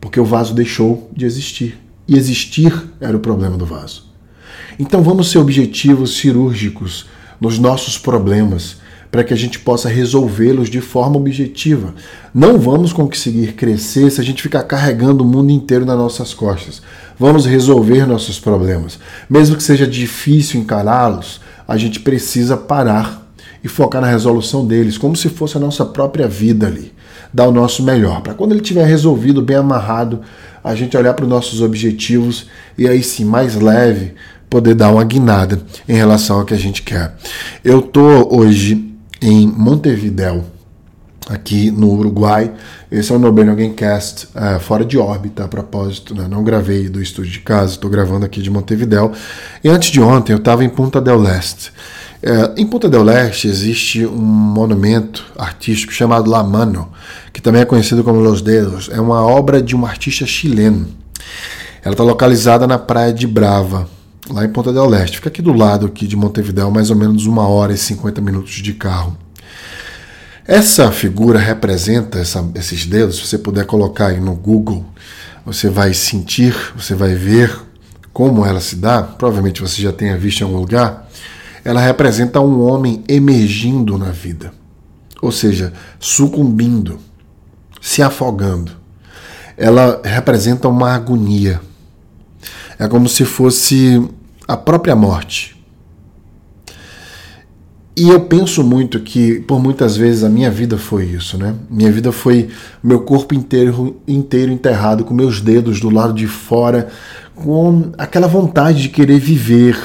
porque 0.00 0.18
o 0.18 0.24
vaso 0.24 0.54
deixou 0.54 1.10
de 1.14 1.26
existir. 1.26 1.78
E 2.08 2.16
existir 2.16 2.72
era 3.00 3.16
o 3.16 3.20
problema 3.20 3.56
do 3.56 3.66
vaso. 3.66 4.10
Então 4.78 5.02
vamos 5.02 5.30
ser 5.30 5.38
objetivos 5.38 6.16
cirúrgicos 6.16 7.06
nos 7.40 7.58
nossos 7.58 7.98
problemas 7.98 8.78
para 9.10 9.24
que 9.24 9.34
a 9.34 9.36
gente 9.36 9.58
possa 9.58 9.88
resolvê-los 9.88 10.68
de 10.68 10.80
forma 10.80 11.16
objetiva. 11.16 11.94
Não 12.32 12.58
vamos 12.58 12.92
conseguir 12.92 13.54
crescer 13.54 14.10
se 14.10 14.20
a 14.20 14.24
gente 14.24 14.42
ficar 14.42 14.62
carregando 14.62 15.24
o 15.24 15.26
mundo 15.26 15.50
inteiro 15.50 15.84
nas 15.84 15.98
nossas 15.98 16.32
costas. 16.32 16.80
Vamos 17.18 17.44
resolver 17.44 18.06
nossos 18.06 18.38
problemas. 18.38 18.98
Mesmo 19.28 19.56
que 19.56 19.62
seja 19.62 19.86
difícil 19.86 20.60
encará-los, 20.60 21.40
a 21.66 21.76
gente 21.76 22.00
precisa 22.00 22.56
parar 22.56 23.28
e 23.62 23.68
focar 23.68 24.00
na 24.00 24.08
resolução 24.08 24.66
deles, 24.66 24.96
como 24.96 25.16
se 25.16 25.28
fosse 25.28 25.56
a 25.56 25.60
nossa 25.60 25.84
própria 25.84 26.28
vida 26.28 26.66
ali. 26.66 26.92
Dar 27.32 27.48
o 27.48 27.52
nosso 27.52 27.82
melhor. 27.82 28.22
Para 28.22 28.34
quando 28.34 28.52
ele 28.52 28.60
tiver 28.60 28.84
resolvido, 28.84 29.42
bem 29.42 29.56
amarrado, 29.56 30.20
a 30.62 30.74
gente 30.74 30.96
olhar 30.96 31.14
para 31.14 31.24
os 31.24 31.28
nossos 31.28 31.60
objetivos 31.60 32.46
e 32.76 32.88
aí 32.88 33.02
sim, 33.02 33.24
mais 33.24 33.54
leve, 33.54 34.14
poder 34.48 34.74
dar 34.74 34.90
uma 34.90 35.04
guinada 35.04 35.60
em 35.88 35.94
relação 35.94 36.40
ao 36.40 36.44
que 36.44 36.54
a 36.54 36.58
gente 36.58 36.82
quer. 36.82 37.14
Eu 37.64 37.82
tô 37.82 38.34
hoje 38.34 38.89
em 39.20 39.46
Montevideo, 39.46 40.44
aqui 41.28 41.70
no 41.70 41.90
Uruguai. 41.90 42.52
Esse 42.90 43.12
é 43.12 43.14
o 43.14 43.18
Nobel 43.18 43.46
Gamecast 43.46 44.28
é, 44.34 44.58
fora 44.58 44.84
de 44.84 44.98
órbita, 44.98 45.44
a 45.44 45.48
propósito. 45.48 46.14
Né? 46.14 46.26
Não 46.28 46.42
gravei 46.42 46.88
do 46.88 47.00
estúdio 47.00 47.30
de 47.30 47.40
casa, 47.40 47.72
estou 47.72 47.90
gravando 47.90 48.24
aqui 48.26 48.42
de 48.42 48.50
Montevideo. 48.50 49.12
E 49.62 49.68
antes 49.68 49.90
de 49.90 50.00
ontem 50.00 50.32
eu 50.32 50.38
estava 50.38 50.64
em 50.64 50.68
Punta 50.68 51.00
del 51.00 51.24
Este. 51.26 51.72
É, 52.22 52.52
em 52.60 52.66
Ponta 52.66 52.86
del 52.86 53.02
Leste 53.02 53.48
existe 53.48 54.04
um 54.04 54.20
monumento 54.20 55.24
artístico 55.38 55.90
chamado 55.90 56.30
La 56.30 56.42
Mano, 56.44 56.92
que 57.32 57.40
também 57.40 57.62
é 57.62 57.64
conhecido 57.64 58.04
como 58.04 58.20
Los 58.20 58.42
Dedos. 58.42 58.90
É 58.92 59.00
uma 59.00 59.22
obra 59.22 59.62
de 59.62 59.74
um 59.74 59.86
artista 59.86 60.26
chileno. 60.26 60.86
Ela 61.82 61.94
está 61.94 62.04
localizada 62.04 62.66
na 62.66 62.78
Praia 62.78 63.12
de 63.12 63.26
Brava, 63.26 63.88
lá 64.30 64.44
em 64.44 64.48
Ponta 64.48 64.72
del 64.72 64.86
Leste. 64.86 65.16
Fica 65.16 65.28
aqui 65.28 65.42
do 65.42 65.52
lado 65.52 65.86
aqui 65.86 66.06
de 66.06 66.16
Montevideo, 66.16 66.70
mais 66.70 66.90
ou 66.90 66.96
menos 66.96 67.26
uma 67.26 67.46
hora 67.46 67.72
e 67.72 67.78
50 67.78 68.20
minutos 68.20 68.54
de 68.54 68.72
carro. 68.72 69.16
Essa 70.46 70.90
figura 70.90 71.38
representa 71.38 72.18
essa, 72.18 72.48
esses 72.54 72.86
dedos. 72.86 73.16
Se 73.16 73.26
você 73.26 73.38
puder 73.38 73.66
colocar 73.66 74.08
aí 74.08 74.20
no 74.20 74.34
Google, 74.34 74.84
você 75.44 75.68
vai 75.68 75.94
sentir, 75.94 76.54
você 76.76 76.94
vai 76.94 77.14
ver 77.14 77.56
como 78.12 78.44
ela 78.44 78.60
se 78.60 78.76
dá. 78.76 79.02
Provavelmente 79.02 79.60
você 79.60 79.82
já 79.82 79.92
tenha 79.92 80.16
visto 80.16 80.40
em 80.40 80.44
algum 80.44 80.58
lugar 80.58 81.08
ela 81.64 81.80
representa 81.80 82.40
um 82.40 82.62
homem 82.62 83.04
emergindo 83.08 83.98
na 83.98 84.10
vida, 84.10 84.52
ou 85.20 85.30
seja, 85.30 85.72
sucumbindo, 85.98 86.98
se 87.80 88.02
afogando. 88.02 88.72
Ela 89.56 90.00
representa 90.02 90.68
uma 90.68 90.92
agonia. 90.94 91.60
É 92.78 92.88
como 92.88 93.08
se 93.08 93.26
fosse 93.26 94.02
a 94.50 94.56
própria 94.56 94.96
morte. 94.96 95.56
E 97.96 98.08
eu 98.08 98.18
penso 98.22 98.64
muito 98.64 98.98
que, 98.98 99.38
por 99.40 99.62
muitas 99.62 99.96
vezes, 99.96 100.24
a 100.24 100.28
minha 100.28 100.50
vida 100.50 100.76
foi 100.76 101.04
isso, 101.04 101.38
né? 101.38 101.54
Minha 101.70 101.92
vida 101.92 102.10
foi 102.10 102.48
meu 102.82 103.02
corpo 103.02 103.32
inteiro, 103.32 104.00
inteiro 104.08 104.50
enterrado, 104.50 105.04
com 105.04 105.14
meus 105.14 105.40
dedos 105.40 105.78
do 105.78 105.88
lado 105.88 106.12
de 106.12 106.26
fora, 106.26 106.88
com 107.36 107.92
aquela 107.96 108.26
vontade 108.26 108.82
de 108.82 108.88
querer 108.88 109.20
viver, 109.20 109.78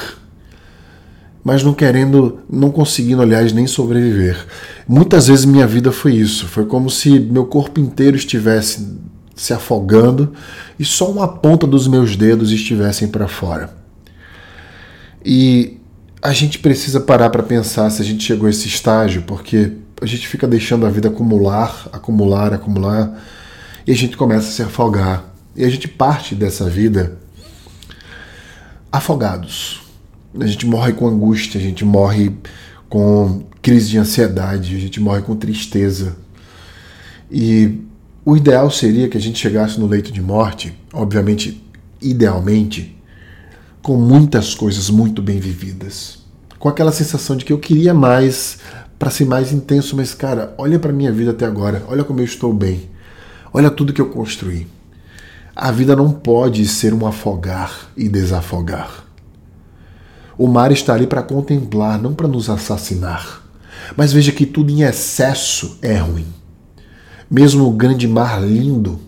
mas 1.44 1.62
não 1.62 1.72
querendo, 1.72 2.40
não 2.50 2.72
conseguindo, 2.72 3.22
aliás, 3.22 3.52
nem 3.52 3.68
sobreviver. 3.68 4.36
Muitas 4.88 5.28
vezes 5.28 5.44
minha 5.44 5.66
vida 5.66 5.92
foi 5.92 6.14
isso. 6.16 6.46
Foi 6.48 6.66
como 6.66 6.90
se 6.90 7.20
meu 7.20 7.44
corpo 7.44 7.78
inteiro 7.78 8.16
estivesse 8.16 8.98
se 9.36 9.52
afogando 9.52 10.32
e 10.76 10.84
só 10.84 11.08
uma 11.08 11.28
ponta 11.28 11.68
dos 11.68 11.86
meus 11.86 12.16
dedos 12.16 12.50
estivessem 12.50 13.06
para 13.06 13.28
fora. 13.28 13.85
E 15.26 15.78
a 16.22 16.32
gente 16.32 16.60
precisa 16.60 17.00
parar 17.00 17.30
para 17.30 17.42
pensar 17.42 17.90
se 17.90 18.00
a 18.00 18.04
gente 18.04 18.22
chegou 18.22 18.46
a 18.46 18.50
esse 18.50 18.68
estágio, 18.68 19.22
porque 19.22 19.72
a 20.00 20.06
gente 20.06 20.28
fica 20.28 20.46
deixando 20.46 20.86
a 20.86 20.90
vida 20.90 21.08
acumular, 21.08 21.88
acumular, 21.92 22.54
acumular, 22.54 23.20
e 23.84 23.90
a 23.90 23.96
gente 23.96 24.16
começa 24.16 24.46
a 24.48 24.52
se 24.52 24.62
afogar. 24.62 25.34
E 25.56 25.64
a 25.64 25.68
gente 25.68 25.88
parte 25.88 26.34
dessa 26.34 26.70
vida 26.70 27.18
afogados 28.92 29.84
a 30.42 30.46
gente 30.46 30.66
morre 30.66 30.92
com 30.92 31.06
angústia, 31.06 31.60
a 31.60 31.62
gente 31.62 31.84
morre 31.84 32.32
com 32.88 33.44
crise 33.62 33.90
de 33.90 33.98
ansiedade, 33.98 34.76
a 34.76 34.78
gente 34.78 35.00
morre 35.00 35.22
com 35.22 35.34
tristeza. 35.34 36.16
E 37.30 37.80
o 38.24 38.36
ideal 38.36 38.70
seria 38.70 39.08
que 39.08 39.16
a 39.16 39.20
gente 39.20 39.38
chegasse 39.38 39.78
no 39.80 39.86
leito 39.86 40.12
de 40.12 40.20
morte, 40.20 40.76
obviamente, 40.92 41.62
idealmente, 42.00 42.95
com 43.86 43.96
muitas 43.96 44.52
coisas 44.52 44.90
muito 44.90 45.22
bem 45.22 45.38
vividas. 45.38 46.18
Com 46.58 46.68
aquela 46.68 46.90
sensação 46.90 47.36
de 47.36 47.44
que 47.44 47.52
eu 47.52 47.58
queria 47.60 47.94
mais 47.94 48.58
para 48.98 49.12
ser 49.12 49.26
mais 49.26 49.52
intenso, 49.52 49.94
mas 49.94 50.12
cara, 50.12 50.52
olha 50.58 50.76
para 50.76 50.92
minha 50.92 51.12
vida 51.12 51.30
até 51.30 51.46
agora, 51.46 51.84
olha 51.86 52.02
como 52.02 52.18
eu 52.18 52.24
estou 52.24 52.52
bem. 52.52 52.90
Olha 53.54 53.70
tudo 53.70 53.92
que 53.92 54.00
eu 54.00 54.10
construí. 54.10 54.66
A 55.54 55.70
vida 55.70 55.94
não 55.94 56.10
pode 56.10 56.66
ser 56.66 56.92
um 56.92 57.06
afogar 57.06 57.92
e 57.96 58.08
desafogar. 58.08 59.04
O 60.36 60.48
mar 60.48 60.72
está 60.72 60.92
ali 60.92 61.06
para 61.06 61.22
contemplar, 61.22 62.02
não 62.02 62.12
para 62.12 62.26
nos 62.26 62.50
assassinar. 62.50 63.40
Mas 63.96 64.12
veja 64.12 64.32
que 64.32 64.46
tudo 64.46 64.72
em 64.72 64.82
excesso 64.82 65.78
é 65.80 65.94
ruim. 65.94 66.26
Mesmo 67.30 67.68
o 67.68 67.72
grande 67.72 68.08
mar 68.08 68.42
lindo, 68.42 68.98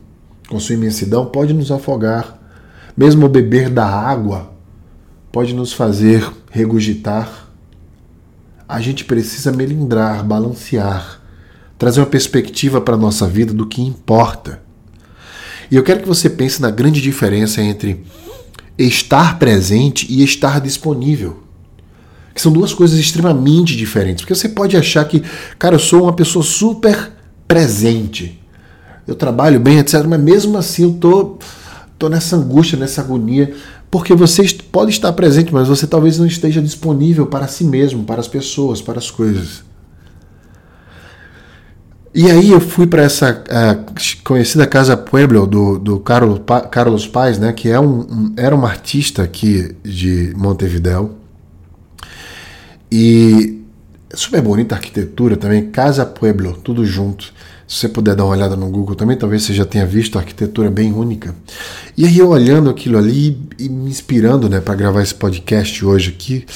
com 0.49 0.61
sua 0.61 0.77
imensidão, 0.77 1.27
pode 1.27 1.53
nos 1.53 1.73
afogar. 1.73 2.38
Mesmo 2.97 3.27
o 3.27 3.29
beber 3.29 3.69
da 3.71 3.85
água 3.85 4.57
pode 5.33 5.55
nos 5.55 5.73
fazer 5.73 6.31
regurgitar. 6.51 7.49
A 8.69 8.81
gente 8.81 9.05
precisa 9.05 9.51
melindrar, 9.53 10.25
balancear, 10.25 11.21
trazer 11.79 12.01
uma 12.01 12.07
perspectiva 12.07 12.81
para 12.81 12.95
a 12.95 12.99
nossa 12.99 13.27
vida 13.27 13.53
do 13.53 13.67
que 13.67 13.81
importa. 13.81 14.62
E 15.71 15.77
eu 15.77 15.83
quero 15.83 16.01
que 16.01 16.09
você 16.09 16.31
pense 16.31 16.61
na 16.61 16.71
grande 16.71 17.01
diferença 17.01 17.62
entre 17.62 18.05
estar 18.79 19.38
presente 19.38 20.07
e 20.09 20.23
estar 20.23 20.61
disponível. 20.61 21.43
Que 22.35 22.41
são 22.41 22.53
duas 22.53 22.73
coisas 22.73 22.99
extremamente 22.99 23.77
diferentes. 23.77 24.23
Porque 24.23 24.35
você 24.35 24.49
pode 24.49 24.77
achar 24.77 25.05
que, 25.05 25.23
cara, 25.59 25.75
eu 25.75 25.81
sou 25.81 26.05
uma 26.05 26.12
pessoa 26.12 26.45
super 26.45 27.12
presente. 27.47 28.41
Eu 29.07 29.14
trabalho 29.14 29.59
bem, 29.59 29.79
etc. 29.79 30.05
Mas 30.07 30.21
mesmo 30.21 30.57
assim 30.57 30.85
eu 30.85 30.93
tô, 30.93 31.38
tô 31.99 32.09
nessa 32.09 32.37
angústia, 32.37 32.79
nessa 32.79 33.01
agonia. 33.01 33.55
Porque 33.90 34.14
você 34.14 34.44
pode 34.70 34.90
estar 34.90 35.12
presente, 35.12 35.53
mas 35.53 35.68
você 35.68 35.87
talvez 35.87 36.18
não 36.18 36.27
esteja 36.27 36.61
disponível 36.61 37.27
para 37.27 37.46
si 37.46 37.64
mesmo, 37.64 38.05
para 38.05 38.20
as 38.20 38.29
pessoas, 38.29 38.83
para 38.83 38.98
as 38.98 39.11
coisas. 39.11 39.62
E 42.14 42.31
aí 42.31 42.51
eu 42.51 42.61
fui 42.61 42.87
para 42.87 43.03
essa 43.03 43.44
conhecida 44.24 44.66
Casa 44.66 44.96
Pueblo 44.96 45.46
do, 45.46 45.79
do 45.79 46.01
Carlos, 46.01 46.40
pa, 46.40 46.62
Carlos 46.62 47.07
Paz, 47.07 47.38
né, 47.38 47.53
que 47.53 47.68
é 47.68 47.79
um, 47.79 48.01
um, 48.01 48.35
era 48.37 48.57
um 48.57 48.66
artista 48.66 49.22
aqui 49.22 49.77
de 49.85 50.33
Montevideo. 50.37 51.14
E 52.90 53.62
super 54.14 54.40
bonita 54.40 54.74
arquitetura 54.74 55.37
também, 55.37 55.70
Casa 55.70 56.05
Pueblo, 56.05 56.59
tudo 56.64 56.85
junto. 56.85 57.33
Se 57.69 57.81
você 57.81 57.89
puder 57.91 58.17
dar 58.17 58.25
uma 58.25 58.33
olhada 58.33 58.57
no 58.57 58.71
Google 58.71 58.97
também, 58.97 59.15
talvez 59.15 59.43
você 59.43 59.53
já 59.53 59.67
tenha 59.67 59.85
visto 59.85 60.17
a 60.17 60.23
arquitetura 60.23 60.71
bem 60.71 60.91
única. 60.91 61.35
E 61.95 62.07
aí 62.07 62.19
eu 62.19 62.31
olhando 62.31 62.71
aquilo 62.71 62.97
ali 62.97 63.39
e 63.59 63.69
me 63.69 63.91
inspirando, 63.91 64.49
né, 64.49 64.59
para 64.59 64.75
gravar 64.75 65.03
esse 65.03 65.15
podcast 65.15 65.85
hoje 65.85 66.09
aqui, 66.09 66.47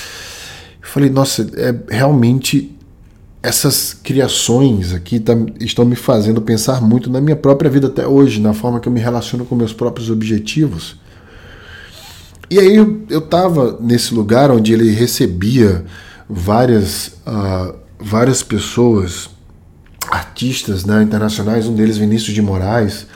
eu 0.82 0.88
falei, 0.88 1.10
nossa, 1.10 1.46
é 1.54 1.94
realmente 1.94 2.74
essas 3.42 3.92
criações 3.92 4.94
aqui 4.94 5.20
tá, 5.20 5.34
estão 5.60 5.84
me 5.84 5.96
fazendo 5.96 6.40
pensar 6.40 6.80
muito 6.80 7.10
na 7.10 7.20
minha 7.20 7.36
própria 7.36 7.70
vida 7.70 7.88
até 7.88 8.06
hoje, 8.06 8.40
na 8.40 8.54
forma 8.54 8.80
que 8.80 8.88
eu 8.88 8.92
me 8.92 9.00
relaciono 9.00 9.44
com 9.44 9.54
meus 9.54 9.74
próprios 9.74 10.08
objetivos. 10.08 10.96
E 12.48 12.58
aí 12.58 12.76
eu 12.76 13.06
estava 13.10 13.78
nesse 13.80 14.14
lugar 14.14 14.50
onde 14.50 14.72
ele 14.72 14.90
recebia 14.90 15.84
várias, 16.28 17.08
uh, 17.26 17.74
várias 17.98 18.42
pessoas, 18.42 19.28
artistas 20.10 20.84
né, 20.84 21.02
internacionais, 21.02 21.66
um 21.66 21.74
deles 21.74 21.98
Vinícius 21.98 22.34
de 22.34 22.42
Moraes. 22.42 23.06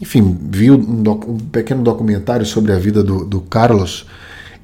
Enfim, 0.00 0.36
vi 0.50 0.70
um, 0.70 0.76
um 0.76 1.38
pequeno 1.38 1.82
documentário 1.82 2.44
sobre 2.44 2.72
a 2.72 2.78
vida 2.78 3.02
do, 3.02 3.24
do 3.24 3.40
Carlos 3.40 4.06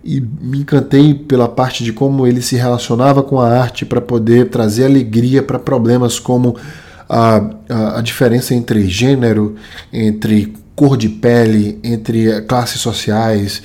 e 0.02 0.20
me 0.20 0.58
encantei 0.58 1.12
pela 1.14 1.48
parte 1.48 1.82
de 1.84 1.92
como 1.92 2.26
ele 2.26 2.40
se 2.40 2.56
relacionava 2.56 3.22
com 3.22 3.40
a 3.40 3.48
arte 3.48 3.84
para 3.84 4.00
poder 4.00 4.48
trazer 4.48 4.84
alegria 4.84 5.42
para 5.42 5.58
problemas 5.58 6.18
como 6.18 6.56
a, 7.08 7.50
a, 7.68 7.98
a, 7.98 8.00
diferença 8.00 8.54
entre 8.54 8.88
gênero, 8.88 9.56
entre 9.92 10.54
cor 10.74 10.96
de 10.96 11.08
pele, 11.08 11.78
entre 11.82 12.40
classes 12.42 12.80
sociais. 12.80 13.62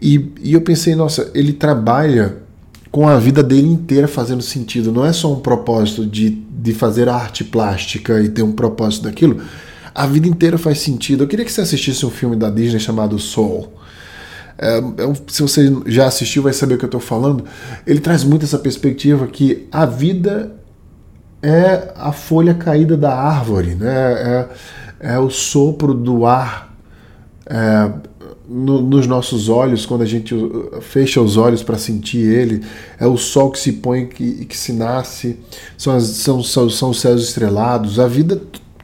E, 0.00 0.32
e 0.42 0.52
eu 0.54 0.60
pensei, 0.60 0.94
nossa, 0.94 1.30
ele 1.34 1.52
trabalha 1.52 2.47
com 2.90 3.08
a 3.08 3.18
vida 3.18 3.42
dele 3.42 3.68
inteira 3.68 4.08
fazendo 4.08 4.42
sentido. 4.42 4.92
Não 4.92 5.04
é 5.04 5.12
só 5.12 5.32
um 5.32 5.40
propósito 5.40 6.06
de, 6.06 6.30
de 6.30 6.72
fazer 6.72 7.08
arte 7.08 7.44
plástica 7.44 8.20
e 8.20 8.28
ter 8.28 8.42
um 8.42 8.52
propósito 8.52 9.04
daquilo. 9.04 9.42
A 9.94 10.06
vida 10.06 10.28
inteira 10.28 10.58
faz 10.58 10.80
sentido. 10.80 11.24
Eu 11.24 11.28
queria 11.28 11.44
que 11.44 11.52
você 11.52 11.60
assistisse 11.60 12.04
um 12.06 12.10
filme 12.10 12.36
da 12.36 12.50
Disney 12.50 12.78
chamado 12.78 13.18
Soul 13.18 13.78
é, 14.58 14.78
é 14.78 15.14
se 15.28 15.40
você 15.40 15.72
já 15.86 16.06
assistiu, 16.06 16.42
vai 16.42 16.52
saber 16.52 16.74
o 16.74 16.78
que 16.78 16.84
eu 16.84 16.88
estou 16.88 17.00
falando. 17.00 17.44
Ele 17.86 18.00
traz 18.00 18.24
muito 18.24 18.44
essa 18.44 18.58
perspectiva 18.58 19.26
que 19.28 19.68
a 19.70 19.86
vida 19.86 20.52
é 21.40 21.92
a 21.94 22.10
folha 22.10 22.54
caída 22.54 22.96
da 22.96 23.14
árvore, 23.14 23.76
né? 23.76 24.48
é, 25.00 25.12
é 25.14 25.18
o 25.18 25.30
sopro 25.30 25.94
do 25.94 26.26
ar 26.26 26.74
é, 27.46 27.92
no, 28.48 28.80
nos 28.80 29.06
nossos 29.06 29.48
olhos, 29.48 29.84
quando 29.84 30.02
a 30.02 30.06
gente 30.06 30.34
fecha 30.80 31.20
os 31.20 31.36
olhos 31.36 31.62
para 31.62 31.76
sentir 31.76 32.18
ele, 32.18 32.64
é 32.98 33.06
o 33.06 33.18
sol 33.18 33.50
que 33.50 33.58
se 33.58 33.72
põe 33.72 34.02
e 34.02 34.06
que, 34.06 34.44
que, 34.46 34.56
se 34.56 34.72
nasce, 34.72 35.38
são, 35.76 35.94
as, 35.94 36.04
são, 36.04 36.42
são, 36.42 36.70
são 36.70 36.90
os 36.90 37.00
céus 37.00 37.22
estrelados, 37.22 38.00
a 38.00 38.08
vida 38.08 38.40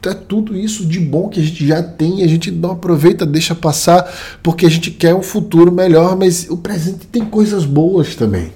é 0.06 0.12
tudo 0.12 0.54
isso 0.54 0.84
de 0.84 1.00
bom 1.00 1.30
que 1.30 1.40
a 1.40 1.42
gente 1.42 1.66
já 1.66 1.82
tem 1.82 2.22
a 2.22 2.26
gente 2.26 2.50
não 2.50 2.72
aproveita, 2.72 3.24
deixa 3.24 3.54
passar, 3.54 4.06
porque 4.42 4.66
a 4.66 4.70
gente 4.70 4.90
quer 4.90 5.14
um 5.14 5.22
futuro 5.22 5.72
melhor, 5.72 6.14
mas 6.14 6.46
o 6.50 6.58
presente 6.58 7.06
tem 7.06 7.24
coisas 7.24 7.64
boas 7.64 8.14
também. 8.14 8.52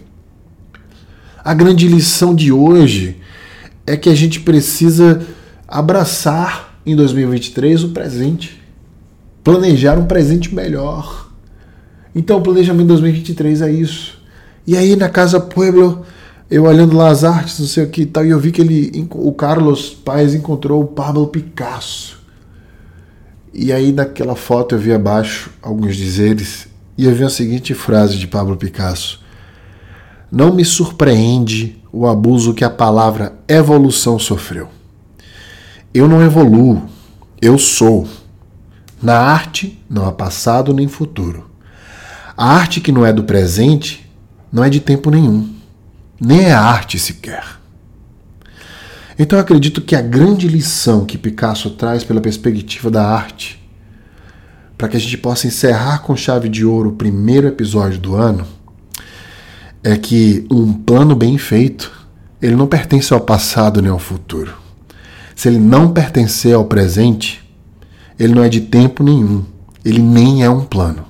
A 1.42 1.54
grande 1.54 1.88
lição 1.88 2.34
de 2.34 2.52
hoje 2.52 3.16
é 3.86 3.96
que 3.96 4.10
a 4.10 4.14
gente 4.14 4.40
precisa 4.40 5.26
abraçar 5.66 6.78
em 6.84 6.94
2023 6.94 7.84
o 7.84 7.88
presente, 7.90 8.57
planejar 9.48 9.98
um 9.98 10.04
presente 10.04 10.54
melhor. 10.54 11.30
Então, 12.14 12.38
o 12.38 12.42
planejamento 12.42 12.88
2023 12.88 13.62
é 13.62 13.70
isso. 13.70 14.20
E 14.66 14.76
aí, 14.76 14.94
na 14.94 15.08
Casa 15.08 15.40
Pueblo, 15.40 16.04
Eu 16.50 16.64
olhando 16.64 16.96
lá 16.96 17.10
as 17.10 17.24
artes, 17.24 17.58
não 17.58 17.66
sei 17.66 17.84
o 17.84 17.90
que 17.90 18.02
e 18.02 18.06
tal, 18.06 18.24
e 18.24 18.30
eu 18.30 18.40
vi 18.40 18.50
que 18.50 18.62
ele, 18.62 19.06
o 19.12 19.32
Carlos 19.32 19.90
Paes 19.90 20.32
encontrou 20.32 20.82
o 20.82 20.86
Pablo 20.86 21.26
Picasso. 21.26 22.18
E 23.52 23.70
aí 23.70 23.92
naquela 23.92 24.34
foto 24.34 24.74
eu 24.74 24.78
vi 24.78 24.90
abaixo 24.92 25.50
alguns 25.60 25.94
dizeres 25.94 26.66
e 26.96 27.04
eu 27.04 27.14
vi 27.14 27.24
a 27.24 27.28
seguinte 27.28 27.74
frase 27.74 28.16
de 28.16 28.26
Pablo 28.26 28.56
Picasso: 28.56 29.20
Não 30.32 30.54
me 30.54 30.64
surpreende 30.64 31.76
o 31.92 32.06
abuso 32.06 32.54
que 32.54 32.64
a 32.64 32.70
palavra 32.70 33.34
evolução 33.46 34.18
sofreu. 34.18 34.68
Eu 35.92 36.08
não 36.08 36.22
evoluo, 36.22 36.82
eu 37.42 37.58
sou. 37.58 38.06
Na 39.02 39.18
arte 39.18 39.82
não 39.88 40.06
há 40.06 40.12
passado 40.12 40.72
nem 40.72 40.88
futuro. 40.88 41.50
A 42.36 42.52
arte 42.54 42.80
que 42.80 42.92
não 42.92 43.04
é 43.04 43.12
do 43.12 43.24
presente 43.24 44.08
não 44.52 44.64
é 44.64 44.70
de 44.70 44.80
tempo 44.80 45.10
nenhum 45.10 45.58
nem 46.20 46.46
é 46.46 46.52
arte 46.52 46.98
sequer. 46.98 47.44
Então 49.18 49.38
acredito 49.38 49.80
que 49.80 49.96
a 49.96 50.02
grande 50.02 50.48
lição 50.48 51.04
que 51.04 51.18
Picasso 51.18 51.70
traz 51.70 52.04
pela 52.04 52.20
perspectiva 52.20 52.90
da 52.90 53.06
arte, 53.06 53.60
para 54.76 54.88
que 54.88 54.96
a 54.96 55.00
gente 55.00 55.18
possa 55.18 55.46
encerrar 55.46 56.02
com 56.02 56.16
chave 56.16 56.48
de 56.48 56.64
ouro 56.64 56.90
o 56.90 56.94
primeiro 56.94 57.48
episódio 57.48 57.98
do 57.98 58.14
ano, 58.14 58.46
é 59.82 59.96
que 59.96 60.46
um 60.50 60.72
plano 60.72 61.16
bem 61.16 61.36
feito, 61.38 61.90
ele 62.40 62.54
não 62.54 62.66
pertence 62.66 63.12
ao 63.12 63.20
passado 63.20 63.82
nem 63.82 63.90
ao 63.90 63.98
futuro. 63.98 64.54
Se 65.34 65.48
ele 65.48 65.58
não 65.58 65.92
pertencer 65.92 66.54
ao 66.54 66.64
presente, 66.64 67.47
ele 68.18 68.34
não 68.34 68.42
é 68.42 68.48
de 68.48 68.60
tempo 68.60 69.02
nenhum, 69.02 69.44
ele 69.84 70.02
nem 70.02 70.42
é 70.42 70.50
um 70.50 70.64
plano. 70.64 71.06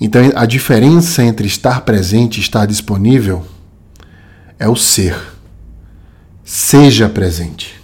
Então 0.00 0.20
a 0.34 0.46
diferença 0.46 1.22
entre 1.22 1.46
estar 1.46 1.82
presente 1.82 2.38
e 2.38 2.40
estar 2.40 2.66
disponível 2.66 3.44
é 4.58 4.68
o 4.68 4.76
ser. 4.76 5.16
Seja 6.44 7.08
presente. 7.08 7.80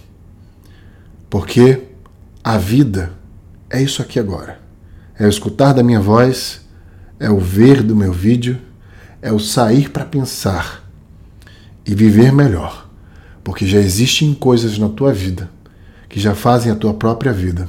Porque 1.28 1.82
a 2.42 2.58
vida 2.58 3.12
é 3.70 3.82
isso 3.82 4.02
aqui 4.02 4.18
agora. 4.18 4.60
É 5.18 5.26
o 5.26 5.30
escutar 5.30 5.72
da 5.72 5.82
minha 5.82 6.00
voz, 6.00 6.60
é 7.18 7.30
o 7.30 7.38
ver 7.38 7.82
do 7.82 7.96
meu 7.96 8.12
vídeo, 8.12 8.58
é 9.22 9.32
o 9.32 9.38
sair 9.38 9.90
para 9.90 10.04
pensar 10.04 10.84
e 11.84 11.94
viver 11.94 12.32
melhor. 12.32 12.88
Porque 13.42 13.66
já 13.66 13.78
existem 13.78 14.34
coisas 14.34 14.78
na 14.78 14.88
tua 14.88 15.12
vida 15.12 15.50
que 16.08 16.20
já 16.20 16.34
fazem 16.34 16.70
a 16.70 16.76
tua 16.76 16.94
própria 16.94 17.32
vida 17.32 17.68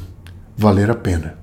valer 0.58 0.90
a 0.90 0.96
pena. 0.96 1.38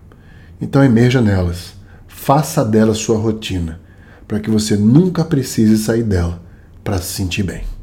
Então 0.60 0.82
emerja 0.82 1.20
nelas, 1.20 1.74
faça 2.08 2.64
dela 2.64 2.94
sua 2.94 3.16
rotina, 3.16 3.80
para 4.26 4.40
que 4.40 4.50
você 4.50 4.76
nunca 4.76 5.24
precise 5.24 5.78
sair 5.78 6.02
dela 6.02 6.42
para 6.82 6.98
se 6.98 7.12
sentir 7.12 7.44
bem. 7.44 7.73